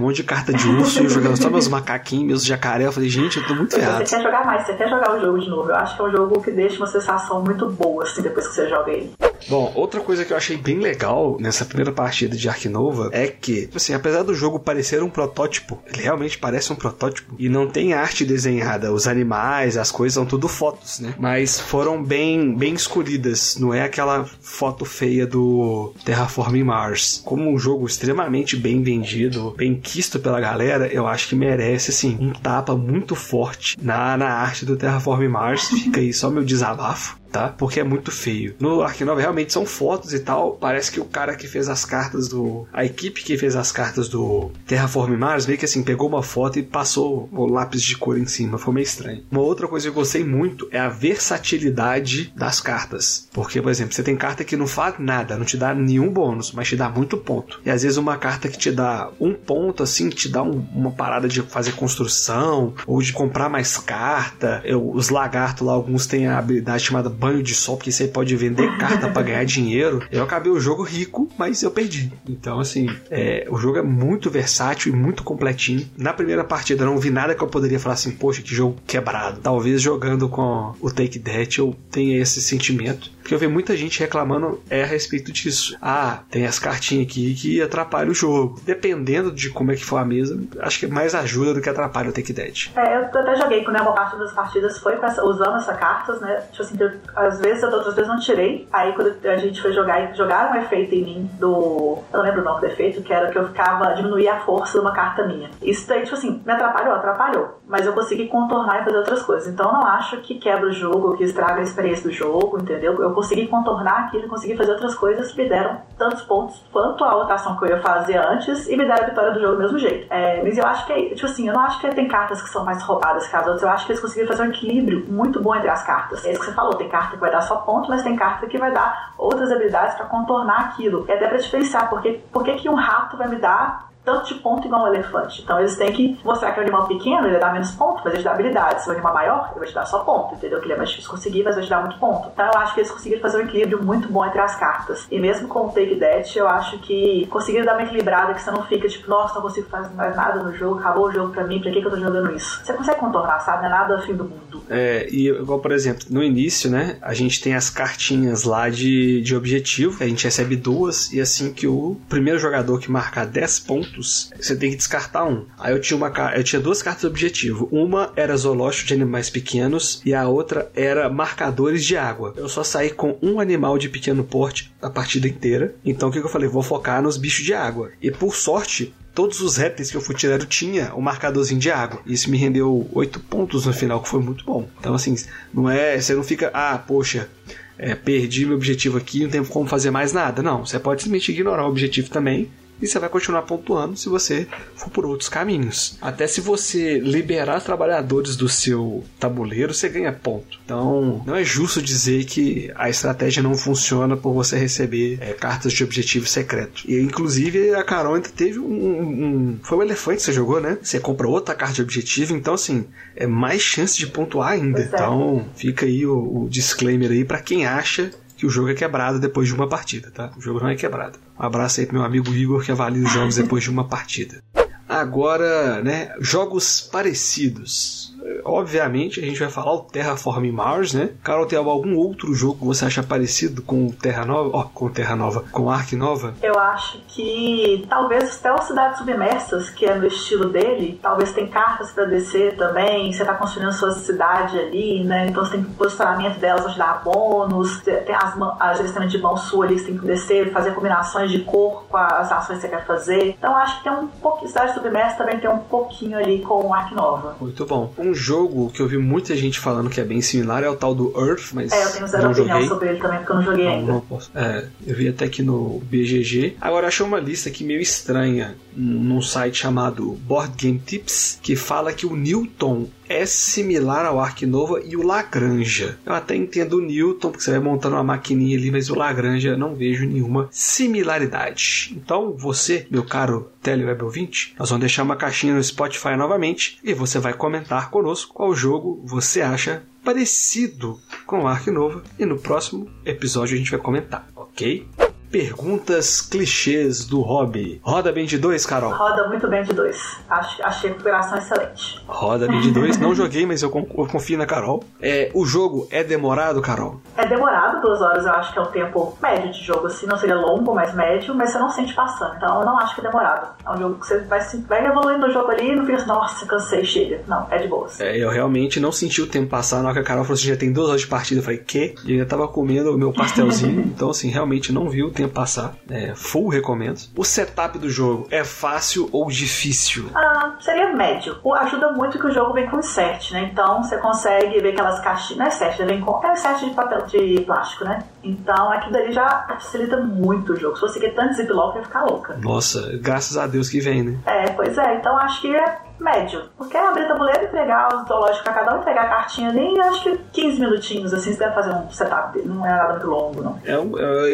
monte 0.00 0.16
de 0.16 0.24
carta 0.24 0.52
de 0.52 0.66
urso 0.68 1.02
e 1.04 1.08
jogando 1.08 1.36
só 1.36 1.50
meus 1.50 1.68
macaquinhos, 1.68 2.26
meus 2.26 2.44
jacaré. 2.44 2.86
Eu 2.86 2.92
falei, 2.92 3.08
gente, 3.08 3.38
eu 3.38 3.46
tô 3.46 3.54
muito 3.54 3.74
ferrado. 3.74 4.06
Você 4.06 4.16
quer 4.16 4.22
jogar 4.22 4.44
mais, 4.44 4.66
você 4.66 4.74
quer 4.74 4.88
jogar 4.88 5.16
o 5.16 5.20
jogo 5.20 5.38
de 5.38 5.48
novo. 5.48 5.68
Eu 5.68 5.76
acho 5.76 5.96
que 5.96 6.02
é 6.02 6.04
um 6.04 6.10
jogo 6.10 6.40
que 6.40 6.50
deixa 6.50 6.76
uma 6.78 6.86
sensação 6.86 7.42
muito 7.42 7.68
boa, 7.68 8.04
assim, 8.04 8.22
depois 8.22 8.48
que 8.48 8.54
você 8.54 8.68
joga 8.68 8.90
ele. 8.90 9.12
Bom, 9.46 9.72
outra 9.74 10.00
coisa 10.00 10.24
que 10.24 10.32
eu 10.32 10.36
achei 10.36 10.56
bem 10.56 10.78
legal 10.78 11.36
nessa 11.40 11.64
primeira 11.64 11.92
partida 11.92 12.36
de 12.36 12.48
Ark 12.48 12.68
Nova 12.68 13.10
é 13.12 13.26
que, 13.26 13.68
assim, 13.74 13.94
apesar 13.94 14.22
do 14.22 14.34
jogo 14.34 14.58
parecer 14.58 15.02
um 15.02 15.10
protótipo, 15.10 15.78
ele 15.86 16.02
realmente 16.02 16.38
parece 16.38 16.72
um 16.72 16.76
protótipo 16.76 17.34
e 17.38 17.48
não 17.48 17.66
tem 17.66 17.92
arte 17.92 18.24
desenhada. 18.24 18.92
Os 18.92 19.06
animais, 19.06 19.76
as 19.76 19.90
coisas 19.90 20.14
são 20.14 20.26
tudo 20.26 20.48
fotos, 20.48 21.00
né? 21.00 21.14
Mas 21.18 21.60
foram 21.60 22.02
bem, 22.02 22.54
bem 22.54 22.74
escolhidas. 22.74 23.56
Não 23.56 23.72
é 23.72 23.82
aquela 23.82 24.24
foto 24.40 24.84
feia 24.84 25.26
do 25.26 25.92
Terraforming 26.04 26.64
Mars. 26.64 27.22
Como 27.24 27.50
um 27.50 27.58
jogo 27.58 27.86
extremamente 27.86 28.56
bem 28.56 28.82
vendido, 28.82 29.54
bem 29.56 29.74
quisto 29.74 30.18
pela 30.18 30.40
galera, 30.40 30.86
eu 30.88 31.06
acho 31.06 31.28
que 31.28 31.34
merece, 31.34 31.90
assim, 31.90 32.16
um 32.20 32.32
tapa 32.32 32.74
muito 32.76 33.14
forte 33.14 33.76
na, 33.80 34.16
na 34.16 34.28
arte 34.28 34.64
do 34.64 34.76
Terraforming 34.76 35.28
Mars. 35.28 35.68
Fica 35.68 36.00
aí 36.00 36.12
só 36.12 36.30
meu 36.30 36.44
desabafo 36.44 37.17
tá? 37.30 37.48
Porque 37.48 37.80
é 37.80 37.84
muito 37.84 38.10
feio. 38.10 38.54
No 38.58 38.78
Nova 38.78 39.20
realmente 39.20 39.52
são 39.52 39.64
fotos 39.64 40.12
e 40.12 40.20
tal. 40.20 40.52
Parece 40.52 40.90
que 40.90 41.00
o 41.00 41.04
cara 41.04 41.34
que 41.34 41.46
fez 41.46 41.68
as 41.68 41.84
cartas 41.84 42.28
do. 42.28 42.66
A 42.72 42.84
equipe 42.84 43.22
que 43.22 43.38
fez 43.38 43.56
as 43.56 43.72
cartas 43.72 44.08
do 44.08 44.50
Terraform 44.66 45.16
Mars 45.16 45.46
meio 45.46 45.58
que 45.58 45.64
assim, 45.64 45.82
pegou 45.82 46.08
uma 46.08 46.22
foto 46.22 46.58
e 46.58 46.62
passou 46.62 47.28
o 47.32 47.46
lápis 47.46 47.82
de 47.82 47.96
cor 47.96 48.18
em 48.18 48.26
cima. 48.26 48.58
Foi 48.58 48.74
meio 48.74 48.84
estranho. 48.84 49.24
Uma 49.30 49.40
outra 49.40 49.66
coisa 49.68 49.86
que 49.86 49.90
eu 49.90 49.94
gostei 49.94 50.24
muito 50.24 50.68
é 50.70 50.78
a 50.78 50.88
versatilidade 50.88 52.32
das 52.36 52.60
cartas. 52.60 53.28
Porque, 53.32 53.60
por 53.60 53.70
exemplo, 53.70 53.94
você 53.94 54.02
tem 54.02 54.16
carta 54.16 54.44
que 54.44 54.56
não 54.56 54.66
faz 54.66 54.96
nada, 54.98 55.36
não 55.36 55.44
te 55.44 55.56
dá 55.56 55.74
nenhum 55.74 56.12
bônus, 56.12 56.52
mas 56.52 56.68
te 56.68 56.76
dá 56.76 56.88
muito 56.88 57.16
ponto. 57.16 57.60
E 57.64 57.70
às 57.70 57.82
vezes 57.82 57.98
uma 57.98 58.16
carta 58.16 58.48
que 58.48 58.58
te 58.58 58.70
dá 58.70 59.10
um 59.20 59.34
ponto, 59.34 59.82
assim, 59.82 60.08
te 60.08 60.28
dá 60.28 60.42
um, 60.42 60.66
uma 60.74 60.90
parada 60.90 61.28
de 61.28 61.42
fazer 61.42 61.72
construção 61.72 62.74
ou 62.86 63.00
de 63.00 63.12
comprar 63.12 63.48
mais 63.48 63.76
carta. 63.76 64.60
Eu, 64.64 64.90
os 64.90 65.08
lagartos 65.08 65.66
lá, 65.66 65.72
alguns 65.72 66.06
têm 66.06 66.26
a 66.26 66.38
habilidade 66.38 66.84
chamada 66.84 67.08
banho 67.18 67.42
de 67.42 67.54
sol, 67.54 67.76
porque 67.76 67.90
você 67.90 68.06
pode 68.06 68.34
vender 68.36 68.76
carta 68.78 69.08
para 69.10 69.22
ganhar 69.22 69.44
dinheiro. 69.44 70.02
Eu 70.10 70.22
acabei 70.22 70.50
o 70.52 70.60
jogo 70.60 70.82
rico, 70.82 71.28
mas 71.36 71.62
eu 71.62 71.70
perdi. 71.70 72.12
Então, 72.28 72.60
assim, 72.60 72.88
é, 73.10 73.46
o 73.50 73.58
jogo 73.58 73.78
é 73.78 73.82
muito 73.82 74.30
versátil 74.30 74.92
e 74.92 74.96
muito 74.96 75.22
completinho. 75.24 75.88
Na 75.96 76.12
primeira 76.12 76.44
partida 76.44 76.84
eu 76.84 76.86
não 76.86 76.98
vi 76.98 77.10
nada 77.10 77.34
que 77.34 77.42
eu 77.42 77.48
poderia 77.48 77.80
falar 77.80 77.94
assim, 77.94 78.12
poxa, 78.12 78.42
que 78.42 78.54
jogo 78.54 78.76
quebrado. 78.86 79.40
Talvez 79.40 79.82
jogando 79.82 80.28
com 80.28 80.74
o 80.80 80.90
Take 80.90 81.18
That 81.18 81.58
eu 81.58 81.76
tenha 81.90 82.20
esse 82.20 82.40
sentimento. 82.40 83.10
Porque 83.28 83.34
eu 83.34 83.38
vi 83.38 83.46
muita 83.46 83.76
gente 83.76 84.00
reclamando 84.00 84.58
é 84.70 84.82
a 84.82 84.86
respeito 84.86 85.30
disso. 85.30 85.76
Ah, 85.82 86.20
tem 86.30 86.46
as 86.46 86.58
cartinhas 86.58 87.06
aqui 87.06 87.34
que 87.34 87.60
atrapalham 87.60 88.10
o 88.10 88.14
jogo. 88.14 88.58
Dependendo 88.64 89.30
de 89.30 89.50
como 89.50 89.70
é 89.70 89.74
que 89.74 89.84
for 89.84 89.98
a 89.98 90.04
mesa, 90.04 90.40
acho 90.60 90.80
que 90.80 90.86
mais 90.86 91.14
ajuda 91.14 91.52
do 91.52 91.60
que 91.60 91.68
atrapalha 91.68 92.08
o 92.08 92.12
Take 92.12 92.32
Dead. 92.32 92.70
É, 92.74 92.96
eu 92.96 93.02
até 93.02 93.36
joguei 93.36 93.62
com 93.62 93.70
né, 93.70 93.82
uma 93.82 93.92
parte 93.92 94.16
das 94.16 94.32
partidas 94.32 94.78
foi 94.78 94.94
essa, 94.94 95.22
usando 95.22 95.56
essas 95.56 95.76
cartas, 95.76 96.18
né? 96.22 96.42
Tipo 96.52 96.62
assim, 96.62 96.76
eu, 96.80 96.90
às 97.14 97.38
vezes, 97.38 97.62
outras 97.64 97.94
vezes 97.94 98.08
não 98.08 98.18
tirei. 98.18 98.66
Aí 98.72 98.94
quando 98.94 99.14
a 99.26 99.36
gente 99.36 99.60
foi 99.60 99.74
jogar, 99.74 100.14
jogaram 100.14 100.52
um 100.52 100.62
efeito 100.62 100.94
em 100.94 101.04
mim 101.04 101.30
do. 101.38 101.98
Eu 102.10 102.20
não 102.20 102.24
lembro 102.24 102.40
o 102.40 102.44
nome 102.44 102.60
do 102.62 102.66
efeito, 102.66 103.02
que 103.02 103.12
era 103.12 103.30
que 103.30 103.36
eu 103.36 103.48
ficava, 103.48 103.92
diminuía 103.92 104.36
a 104.36 104.40
força 104.40 104.72
de 104.72 104.78
uma 104.78 104.92
carta 104.92 105.26
minha. 105.26 105.50
Isso 105.60 105.86
daí, 105.86 106.02
tipo 106.04 106.14
assim, 106.14 106.40
me 106.46 106.52
atrapalhou, 106.54 106.94
atrapalhou. 106.94 107.58
Mas 107.66 107.84
eu 107.84 107.92
consegui 107.92 108.26
contornar 108.28 108.80
e 108.80 108.84
fazer 108.86 108.96
outras 108.96 109.20
coisas. 109.20 109.52
Então 109.52 109.66
eu 109.66 109.72
não 109.74 109.86
acho 109.86 110.16
que 110.22 110.36
quebra 110.36 110.66
o 110.66 110.72
jogo, 110.72 111.14
que 111.14 111.24
estraga 111.24 111.60
a 111.60 111.62
experiência 111.62 112.08
do 112.08 112.14
jogo, 112.14 112.58
entendeu? 112.58 113.02
Eu 113.02 113.17
consegui 113.18 113.48
contornar 113.48 114.04
aquilo, 114.04 114.28
consegui 114.28 114.56
fazer 114.56 114.70
outras 114.70 114.94
coisas 114.94 115.32
que 115.32 115.42
me 115.42 115.48
deram 115.48 115.80
tantos 115.98 116.22
pontos 116.22 116.64
quanto 116.72 117.02
a 117.02 117.16
outra 117.16 117.34
ação 117.34 117.56
que 117.56 117.64
eu 117.64 117.70
ia 117.70 117.82
fazer 117.82 118.16
antes 118.16 118.68
e 118.68 118.76
me 118.76 118.86
deram 118.86 119.02
a 119.02 119.06
vitória 119.08 119.32
do 119.32 119.40
jogo 119.40 119.54
do 119.54 119.58
mesmo 119.58 119.76
jeito. 119.76 120.06
É, 120.08 120.40
mas 120.40 120.56
eu 120.56 120.64
acho 120.64 120.86
que, 120.86 120.92
é, 120.92 121.14
tipo 121.16 121.26
assim, 121.26 121.48
eu 121.48 121.54
não 121.54 121.60
acho 121.62 121.80
que 121.80 121.88
tem 121.88 122.06
cartas 122.06 122.40
que 122.40 122.48
são 122.48 122.64
mais 122.64 122.80
roubadas 122.80 123.26
que 123.26 123.34
as 123.34 123.44
outras, 123.44 123.62
eu 123.62 123.68
acho 123.70 123.86
que 123.86 123.92
eles 123.92 124.00
conseguiram 124.00 124.28
fazer 124.28 124.42
um 124.44 124.50
equilíbrio 124.50 125.04
muito 125.08 125.42
bom 125.42 125.52
entre 125.52 125.68
as 125.68 125.82
cartas. 125.82 126.24
É 126.24 126.30
isso 126.30 126.38
que 126.38 126.46
você 126.46 126.52
falou, 126.52 126.76
tem 126.76 126.88
carta 126.88 127.16
que 127.16 127.20
vai 127.20 127.32
dar 127.32 127.40
só 127.40 127.56
ponto, 127.56 127.88
mas 127.88 128.04
tem 128.04 128.14
carta 128.14 128.46
que 128.46 128.56
vai 128.56 128.70
dar 128.70 129.14
outras 129.18 129.50
habilidades 129.50 129.96
para 129.96 130.06
contornar 130.06 130.60
aquilo. 130.60 131.04
E 131.08 131.12
até 131.12 131.26
para 131.26 131.38
diferenciar, 131.38 131.90
porque 131.90 132.20
por 132.32 132.44
que 132.44 132.68
um 132.68 132.76
rato 132.76 133.16
vai 133.16 133.26
me 133.26 133.36
dar 133.36 133.87
tanto 134.08 134.28
de 134.28 134.40
ponto 134.40 134.66
igual 134.66 134.84
um 134.84 134.94
elefante. 134.94 135.42
Então 135.42 135.58
eles 135.58 135.76
têm 135.76 135.92
que 135.92 136.18
mostrar 136.24 136.52
que 136.52 136.60
é 136.60 136.62
um 136.62 136.66
animal 136.66 136.86
pequeno, 136.86 137.26
ele 137.26 137.38
dá 137.38 137.52
menos 137.52 137.72
ponto, 137.72 138.00
mas 138.02 138.14
ele 138.14 138.22
dá 138.22 138.32
habilidade. 138.32 138.82
Se 138.82 138.88
é 138.88 138.92
um 138.92 138.94
animal 138.94 139.12
maior, 139.12 139.48
ele 139.50 139.60
vai 139.60 139.68
te 139.68 139.74
dar 139.74 139.84
só 139.84 139.98
ponto, 139.98 140.34
entendeu? 140.34 140.58
Que 140.60 140.66
ele 140.66 140.72
é 140.72 140.76
mais 140.78 140.88
difícil 140.88 141.10
conseguir, 141.10 141.42
mas 141.42 141.56
vai 141.56 141.64
te 141.64 141.68
dar 141.68 141.82
muito 141.82 141.98
ponto. 141.98 142.30
Então 142.32 142.46
eu 142.46 142.58
acho 142.58 142.72
que 142.72 142.80
eles 142.80 142.90
conseguiram 142.90 143.20
fazer 143.20 143.38
um 143.38 143.42
equilíbrio 143.42 143.84
muito 143.84 144.08
bom 144.08 144.24
entre 144.24 144.40
as 144.40 144.56
cartas. 144.56 145.06
E 145.10 145.20
mesmo 145.20 145.46
com 145.46 145.66
o 145.66 145.68
Take 145.68 145.96
That, 145.96 146.38
eu 146.38 146.48
acho 146.48 146.78
que 146.78 147.26
conseguiram 147.26 147.66
dar 147.66 147.74
uma 147.74 147.82
equilibrada 147.82 148.32
que 148.32 148.40
você 148.40 148.50
não 148.50 148.62
fica 148.62 148.88
tipo, 148.88 149.10
nossa, 149.10 149.34
não 149.34 149.42
consigo 149.42 149.68
fazer 149.68 149.94
mais 149.94 150.16
nada 150.16 150.42
no 150.42 150.56
jogo, 150.56 150.78
acabou 150.78 151.08
o 151.08 151.12
jogo 151.12 151.32
pra 151.32 151.44
mim, 151.44 151.60
pra 151.60 151.70
que, 151.70 151.80
que 151.80 151.86
eu 151.86 151.90
tô 151.90 151.98
jogando 151.98 152.34
isso? 152.34 152.64
Você 152.64 152.72
consegue 152.72 152.98
contornar, 152.98 153.40
sabe? 153.40 153.62
Não 153.62 153.68
é 153.68 153.70
nada 153.70 153.98
fim 154.00 154.14
do 154.14 154.24
mundo. 154.24 154.62
É, 154.70 155.06
e 155.10 155.28
igual, 155.28 155.58
por 155.58 155.72
exemplo, 155.72 156.06
no 156.08 156.22
início, 156.22 156.70
né, 156.70 156.96
a 157.02 157.12
gente 157.12 157.42
tem 157.42 157.54
as 157.54 157.68
cartinhas 157.68 158.44
lá 158.44 158.70
de, 158.70 159.20
de 159.20 159.36
objetivo, 159.36 160.02
a 160.02 160.06
gente 160.06 160.24
recebe 160.24 160.56
duas, 160.56 161.12
e 161.12 161.20
assim 161.20 161.52
que 161.52 161.66
o 161.66 161.96
primeiro 162.08 162.38
jogador 162.38 162.78
que 162.78 162.90
marcar 162.90 163.26
10 163.26 163.58
pontos, 163.60 163.97
você 164.02 164.56
tem 164.56 164.70
que 164.70 164.76
descartar 164.76 165.24
um. 165.24 165.46
Aí 165.58 165.72
eu 165.72 165.80
tinha 165.80 165.96
uma 165.96 166.08
eu 166.34 166.44
tinha 166.44 166.60
duas 166.60 166.82
cartas 166.82 167.04
objetivo. 167.04 167.68
Uma 167.70 168.12
era 168.16 168.36
zoológico 168.36 168.88
de 168.88 168.94
animais 168.94 169.30
pequenos 169.30 170.00
e 170.04 170.14
a 170.14 170.28
outra 170.28 170.70
era 170.74 171.08
marcadores 171.08 171.84
de 171.84 171.96
água. 171.96 172.34
Eu 172.36 172.48
só 172.48 172.62
saí 172.62 172.90
com 172.90 173.18
um 173.22 173.40
animal 173.40 173.78
de 173.78 173.88
pequeno 173.88 174.24
porte 174.24 174.72
a 174.80 174.90
partida 174.90 175.28
inteira. 175.28 175.74
Então 175.84 176.08
o 176.08 176.12
que, 176.12 176.20
que 176.20 176.26
eu 176.26 176.30
falei? 176.30 176.48
Vou 176.48 176.62
focar 176.62 177.02
nos 177.02 177.16
bichos 177.16 177.44
de 177.44 177.54
água. 177.54 177.90
E 178.00 178.10
por 178.10 178.34
sorte, 178.34 178.94
todos 179.14 179.40
os 179.40 179.56
répteis 179.56 179.90
que 179.90 179.96
eu 179.96 180.00
fui 180.00 180.14
tirando 180.14 180.46
tinha 180.46 180.94
o 180.94 180.98
um 180.98 181.02
marcadorzinho 181.02 181.60
de 181.60 181.70
água. 181.70 182.00
Isso 182.06 182.30
me 182.30 182.38
rendeu 182.38 182.88
oito 182.92 183.18
pontos 183.18 183.66
no 183.66 183.72
final, 183.72 184.00
que 184.00 184.08
foi 184.08 184.20
muito 184.20 184.44
bom. 184.44 184.68
Então, 184.78 184.94
assim, 184.94 185.14
não 185.52 185.68
é. 185.68 186.00
Você 186.00 186.14
não 186.14 186.22
fica, 186.22 186.50
ah, 186.54 186.78
poxa, 186.78 187.28
é, 187.76 187.94
perdi 187.94 188.46
meu 188.46 188.56
objetivo 188.56 188.96
aqui, 188.96 189.24
não 189.24 189.30
tenho 189.30 189.44
como 189.46 189.66
fazer 189.68 189.90
mais 189.90 190.12
nada. 190.12 190.42
Não, 190.42 190.64
você 190.64 190.78
pode 190.78 191.02
simplesmente 191.02 191.32
ignorar 191.32 191.64
o 191.64 191.68
objetivo 191.68 192.10
também 192.10 192.48
e 192.80 192.86
você 192.86 192.98
vai 192.98 193.08
continuar 193.08 193.42
pontuando 193.42 193.96
se 193.96 194.08
você 194.08 194.46
for 194.76 194.90
por 194.90 195.04
outros 195.06 195.28
caminhos. 195.28 195.96
Até 196.00 196.26
se 196.26 196.40
você 196.40 196.98
liberar 196.98 197.60
trabalhadores 197.60 198.36
do 198.36 198.48
seu 198.48 199.04
tabuleiro, 199.18 199.74
você 199.74 199.88
ganha 199.88 200.12
ponto. 200.12 200.58
Então, 200.64 201.22
não 201.26 201.34
é 201.34 201.44
justo 201.44 201.82
dizer 201.82 202.24
que 202.24 202.70
a 202.74 202.88
estratégia 202.88 203.42
não 203.42 203.54
funciona 203.54 204.16
por 204.16 204.32
você 204.32 204.56
receber 204.56 205.18
é, 205.20 205.32
cartas 205.32 205.72
de 205.72 205.84
objetivo 205.84 206.26
secreto. 206.26 206.82
E 206.86 207.00
inclusive 207.00 207.74
a 207.74 207.82
Carol 207.82 208.14
ainda 208.14 208.28
teve 208.28 208.58
um, 208.58 208.64
um, 208.64 209.58
Foi 209.62 209.78
um 209.78 209.82
elefante 209.82 210.18
que 210.18 210.22
você 210.24 210.32
jogou, 210.32 210.60
né? 210.60 210.78
Você 210.82 211.00
compra 211.00 211.28
outra 211.28 211.54
carta 211.54 211.74
de 211.74 211.82
objetivo, 211.82 212.34
então 212.34 212.54
assim, 212.54 212.86
é 213.16 213.26
mais 213.26 213.62
chance 213.62 213.96
de 213.96 214.06
pontuar 214.06 214.52
ainda. 214.52 214.80
É. 214.80 214.84
Então, 214.84 215.46
fica 215.56 215.86
aí 215.86 216.06
o, 216.06 216.44
o 216.44 216.48
disclaimer 216.48 217.10
aí 217.10 217.24
para 217.24 217.40
quem 217.40 217.66
acha 217.66 218.10
que 218.38 218.46
o 218.46 218.50
jogo 218.50 218.70
é 218.70 218.74
quebrado 218.74 219.18
depois 219.18 219.48
de 219.48 219.54
uma 219.54 219.68
partida, 219.68 220.12
tá? 220.12 220.30
O 220.36 220.40
jogo 220.40 220.60
não 220.60 220.68
é 220.68 220.76
quebrado. 220.76 221.18
Um 221.38 221.44
abraço 221.44 221.80
aí 221.80 221.86
pro 221.86 221.96
meu 221.96 222.04
amigo 222.04 222.32
Igor 222.32 222.64
que 222.64 222.70
avalia 222.70 223.02
os 223.02 223.12
jogos 223.12 223.34
depois 223.34 223.64
de 223.64 223.70
uma 223.70 223.88
partida. 223.88 224.40
Agora, 224.88 225.82
né, 225.82 226.14
jogos 226.20 226.80
parecidos. 226.80 228.16
Obviamente, 228.44 229.20
a 229.20 229.24
gente 229.24 229.38
vai 229.38 229.50
falar 229.50 229.72
o 229.74 229.80
Terraforming 229.80 230.52
Mars, 230.52 230.94
né? 230.94 231.10
Carol, 231.22 231.46
tem 231.46 231.58
algum 231.58 231.96
outro 231.96 232.34
jogo 232.34 232.58
que 232.60 232.64
você 232.64 232.84
acha 232.84 233.02
parecido 233.02 233.62
com 233.62 233.90
Terra 233.90 234.24
Nova? 234.24 234.50
Ó, 234.52 234.60
oh, 234.60 234.64
com 234.64 234.88
Terra 234.88 235.16
Nova, 235.16 235.44
com 235.50 235.70
Ark 235.70 235.94
Nova? 235.94 236.34
Eu 236.42 236.58
acho 236.58 237.00
que 237.08 237.86
talvez 237.88 238.38
até 238.38 238.52
o 238.52 238.58
Cidades 238.58 238.98
Submersas, 238.98 239.70
que 239.70 239.84
é 239.84 239.94
no 239.94 240.06
estilo 240.06 240.48
dele, 240.48 240.98
talvez 241.02 241.32
tem 241.32 241.46
cartas 241.46 241.92
para 241.92 242.04
descer 242.04 242.56
também, 242.56 243.12
você 243.12 243.24
tá 243.24 243.34
construindo 243.34 243.72
sua 243.72 243.92
cidade 243.92 244.58
ali, 244.58 245.04
né? 245.04 245.28
Então 245.28 245.44
você 245.44 245.52
tem 245.52 245.64
que 245.64 245.70
o 245.70 245.74
posicionamento 245.74 246.38
delas 246.38 246.62
vai 246.62 246.72
te 246.72 246.78
dar 246.78 247.02
bônus, 247.04 247.80
tem 247.80 248.14
as, 248.14 248.34
as 248.60 248.78
gerenciamento 248.78 249.12
de 249.12 249.18
mão 249.18 249.36
sua 249.36 249.66
ali, 249.66 249.78
você 249.78 249.86
tem 249.86 249.98
que 249.98 250.06
descer, 250.06 250.52
fazer 250.52 250.74
combinações 250.74 251.30
de 251.30 251.40
cor 251.40 251.84
com 251.88 251.96
as 251.96 252.30
ações 252.32 252.56
que 252.56 252.62
você 252.62 252.68
quer 252.68 252.86
fazer. 252.86 253.34
Então 253.38 253.56
acho 253.56 253.78
que 253.78 253.84
tem 253.84 253.92
um 253.92 254.06
pouquinho, 254.06 254.48
Cidade 254.48 254.74
Submersa 254.74 255.16
também 255.16 255.38
tem 255.38 255.50
um 255.50 255.58
pouquinho 255.58 256.18
ali 256.18 256.40
com 256.40 256.66
o 256.66 256.74
Ark 256.74 256.94
Nova. 256.94 257.36
Muito 257.40 257.64
bom. 257.66 257.92
Um 257.98 258.14
jogo 258.18 258.70
que 258.70 258.80
eu 258.80 258.88
vi 258.88 258.98
muita 258.98 259.34
gente 259.36 259.58
falando 259.58 259.88
que 259.88 260.00
é 260.00 260.04
bem 260.04 260.20
similar 260.20 260.62
é 260.62 260.68
o 260.68 260.76
tal 260.76 260.94
do 260.94 261.12
Earth, 261.16 261.52
mas. 261.52 261.72
É, 261.72 261.84
eu 261.84 261.92
tenho 261.92 262.06
zero 262.06 262.30
opinião 262.30 262.52
joguei. 262.52 262.68
sobre 262.68 262.88
ele 262.90 262.98
também, 262.98 263.18
porque 263.18 263.32
eu 263.32 263.36
não 263.36 263.42
joguei 263.42 263.64
não, 263.64 263.72
ainda. 263.72 263.92
Não 263.92 264.00
posso. 264.00 264.30
É, 264.34 264.66
eu 264.86 264.94
vi 264.94 265.08
até 265.08 265.24
aqui 265.24 265.42
no 265.42 265.80
BGG. 265.84 266.56
Agora 266.60 266.88
achei 266.88 267.06
uma 267.06 267.20
lista 267.20 267.48
aqui 267.48 267.64
meio 267.64 267.80
estranha 267.80 268.56
num 268.76 269.22
site 269.22 269.56
chamado 269.58 270.12
Board 270.26 270.52
Game 270.56 270.78
Tips 270.84 271.38
que 271.42 271.56
fala 271.56 271.92
que 271.92 272.06
o 272.06 272.14
Newton 272.14 272.86
é 273.08 273.24
similar 273.26 274.04
ao 274.04 274.20
Ark 274.20 274.44
Nova 274.44 274.80
e 274.84 274.96
o 274.96 275.02
Lagranja. 275.02 275.98
Eu 276.04 276.14
até 276.14 276.34
entendo 276.34 276.78
o 276.78 276.80
Newton, 276.80 277.30
porque 277.30 277.42
você 277.42 277.52
vai 277.52 277.60
montando 277.60 277.96
uma 277.96 278.04
maquininha 278.04 278.56
ali, 278.56 278.70
mas 278.70 278.90
o 278.90 278.94
Lagranja 278.94 279.56
não 279.56 279.74
vejo 279.74 280.06
nenhuma 280.06 280.48
similaridade. 280.50 281.94
Então, 281.96 282.32
você, 282.32 282.86
meu 282.90 283.04
caro 283.04 283.50
Teleweb 283.62 284.02
ouvinte, 284.02 284.54
nós 284.58 284.70
vamos 284.70 284.80
deixar 284.80 285.02
uma 285.02 285.16
caixinha 285.16 285.54
no 285.54 285.62
Spotify 285.62 286.16
novamente 286.16 286.78
e 286.84 286.94
você 286.94 287.18
vai 287.18 287.32
comentar 287.32 287.90
conosco 287.90 288.34
qual 288.34 288.54
jogo 288.54 289.02
você 289.04 289.40
acha 289.40 289.82
parecido 290.04 290.98
com 291.26 291.40
o 291.40 291.46
Ark 291.46 291.70
Nova 291.70 292.02
e 292.18 292.24
no 292.24 292.38
próximo 292.38 292.88
episódio 293.04 293.54
a 293.54 293.58
gente 293.58 293.70
vai 293.70 293.80
comentar, 293.80 294.28
ok? 294.34 294.86
Perguntas 295.30 296.20
clichês 296.20 297.04
do 297.04 297.20
hobby. 297.20 297.80
Roda 297.84 298.10
bem 298.12 298.24
de 298.24 298.38
dois, 298.38 298.64
Carol? 298.64 298.92
Roda 298.92 299.28
muito 299.28 299.46
bem 299.46 299.62
de 299.62 299.72
dois. 299.72 300.18
Acho, 300.28 300.62
achei 300.62 300.90
a 300.90 300.92
recuperação 300.92 301.38
excelente. 301.38 302.02
Roda 302.06 302.48
bem 302.48 302.60
de 302.60 302.70
dois. 302.70 302.96
Não 302.96 303.14
joguei, 303.14 303.44
mas 303.44 303.62
eu, 303.62 303.70
confio 303.70 304.38
na 304.38 304.46
Carol. 304.46 304.82
É, 305.00 305.30
o 305.34 305.44
jogo 305.44 305.86
é 305.90 306.02
demorado, 306.02 306.62
Carol? 306.62 307.00
É 307.16 307.26
demorado, 307.26 307.82
duas 307.82 308.00
horas 308.00 308.24
eu 308.24 308.32
acho 308.32 308.52
que 308.52 308.58
é 308.58 308.62
um 308.62 308.66
tempo 308.66 309.18
médio 309.22 309.52
de 309.52 309.62
jogo, 309.62 309.86
assim. 309.86 310.06
Não 310.06 310.16
seria 310.16 310.36
longo, 310.36 310.74
mas 310.74 310.94
médio, 310.94 311.34
mas 311.34 311.50
você 311.50 311.58
não 311.58 311.70
sente 311.70 311.94
passando. 311.94 312.36
Então 312.36 312.60
eu 312.60 312.66
não 312.66 312.78
acho 312.78 312.94
que 312.94 313.00
é 313.00 313.04
demorado. 313.04 313.54
É 313.66 313.70
um 313.70 313.76
jogo 313.76 313.94
que 313.96 314.06
você 314.06 314.18
vai, 314.20 314.40
vai 314.66 314.86
evoluindo 314.86 315.26
no 315.26 315.32
jogo 315.32 315.50
ali 315.50 315.72
e 315.72 315.76
não 315.76 315.84
fica 315.84 315.98
assim, 315.98 316.08
nossa, 316.08 316.46
cansei, 316.46 316.84
chega. 316.84 317.20
Não, 317.26 317.46
é 317.50 317.58
de 317.58 317.68
boas. 317.68 318.00
É, 318.00 318.16
eu 318.16 318.30
realmente 318.30 318.80
não 318.80 318.90
senti 318.90 319.20
o 319.20 319.26
tempo 319.26 319.48
passar. 319.48 319.82
Na 319.82 319.88
hora 319.88 319.94
que 319.94 320.00
a 320.00 320.04
Carol 320.04 320.24
falou 320.24 320.34
assim, 320.34 320.48
já 320.48 320.56
tem 320.56 320.72
duas 320.72 320.88
horas 320.88 321.02
de 321.02 321.06
partida, 321.06 321.40
eu 321.40 321.44
falei, 321.44 321.58
que? 321.58 321.94
E 322.04 322.12
eu 322.12 322.18
já 322.18 322.26
tava 322.26 322.48
comendo 322.48 322.94
o 322.94 322.98
meu 322.98 323.12
pastelzinho. 323.12 323.80
então, 323.94 324.10
assim, 324.10 324.30
realmente 324.30 324.72
não 324.72 324.88
vi 324.88 325.02
o 325.02 325.10
tempo 325.18 325.34
passar. 325.34 325.74
É, 325.90 326.14
full 326.14 326.48
recomendo. 326.48 327.00
O 327.16 327.24
setup 327.24 327.78
do 327.78 327.90
jogo 327.90 328.26
é 328.30 328.44
fácil 328.44 329.08
ou 329.12 329.28
difícil? 329.28 330.10
Ah, 330.14 330.54
seria 330.60 330.92
médio. 330.94 331.36
Ajuda 331.58 331.92
muito 331.92 332.18
que 332.18 332.26
o 332.26 332.30
jogo 332.30 332.52
vem 332.52 332.68
com 332.68 332.78
insert, 332.78 333.32
né? 333.32 333.50
Então 333.52 333.82
você 333.82 333.98
consegue 333.98 334.60
ver 334.60 334.72
aquelas 334.72 335.00
caixinhas. 335.00 335.38
Não 335.38 335.46
é 335.46 335.48
insert, 335.48 335.78
vem 335.84 336.00
com. 336.00 336.24
É 336.24 336.32
insert 336.32 336.60
de 336.60 336.70
papel 336.70 337.06
de 337.06 337.40
plástico, 337.40 337.84
né? 337.84 338.04
Então 338.22 338.70
aquilo 338.70 338.92
dali 338.92 339.12
já 339.12 339.46
facilita 339.48 339.96
muito 339.96 340.52
o 340.52 340.56
jogo. 340.56 340.76
Se 340.76 340.82
você 340.82 341.00
quer 341.00 341.14
tanto 341.14 341.34
ziplock, 341.34 341.74
vai 341.74 341.84
ficar 341.84 342.04
louca. 342.04 342.36
Nossa, 342.36 342.96
graças 343.00 343.36
a 343.36 343.46
Deus 343.46 343.68
que 343.68 343.80
vem, 343.80 344.02
né? 344.02 344.18
É, 344.24 344.50
pois 344.50 344.76
é. 344.78 344.96
Então 344.96 345.16
acho 345.18 345.40
que 345.40 345.54
é 345.54 345.87
médio. 346.00 346.42
Porque 346.56 346.76
é 346.76 346.88
abrir 346.88 347.06
tabuleiro, 347.08 347.44
entregar 347.44 347.88
o 347.94 348.06
zoológico 348.06 348.44
pra 348.44 348.52
cada 348.52 348.76
um, 348.76 348.80
entregar 348.80 349.04
a 349.04 349.08
cartinha 349.08 349.50
ali, 349.50 349.74
e 349.74 349.80
acho 349.80 350.02
que 350.02 350.18
15 350.32 350.60
minutinhos, 350.60 351.14
assim, 351.14 351.32
você 351.32 351.38
deve 351.38 351.54
fazer 351.54 351.70
um 351.70 351.90
setup. 351.90 352.38
Não 352.42 352.66
é 352.66 352.70
nada 352.70 352.92
muito 352.94 353.06
longo, 353.06 353.42
não. 353.42 353.60
É, 353.64 353.74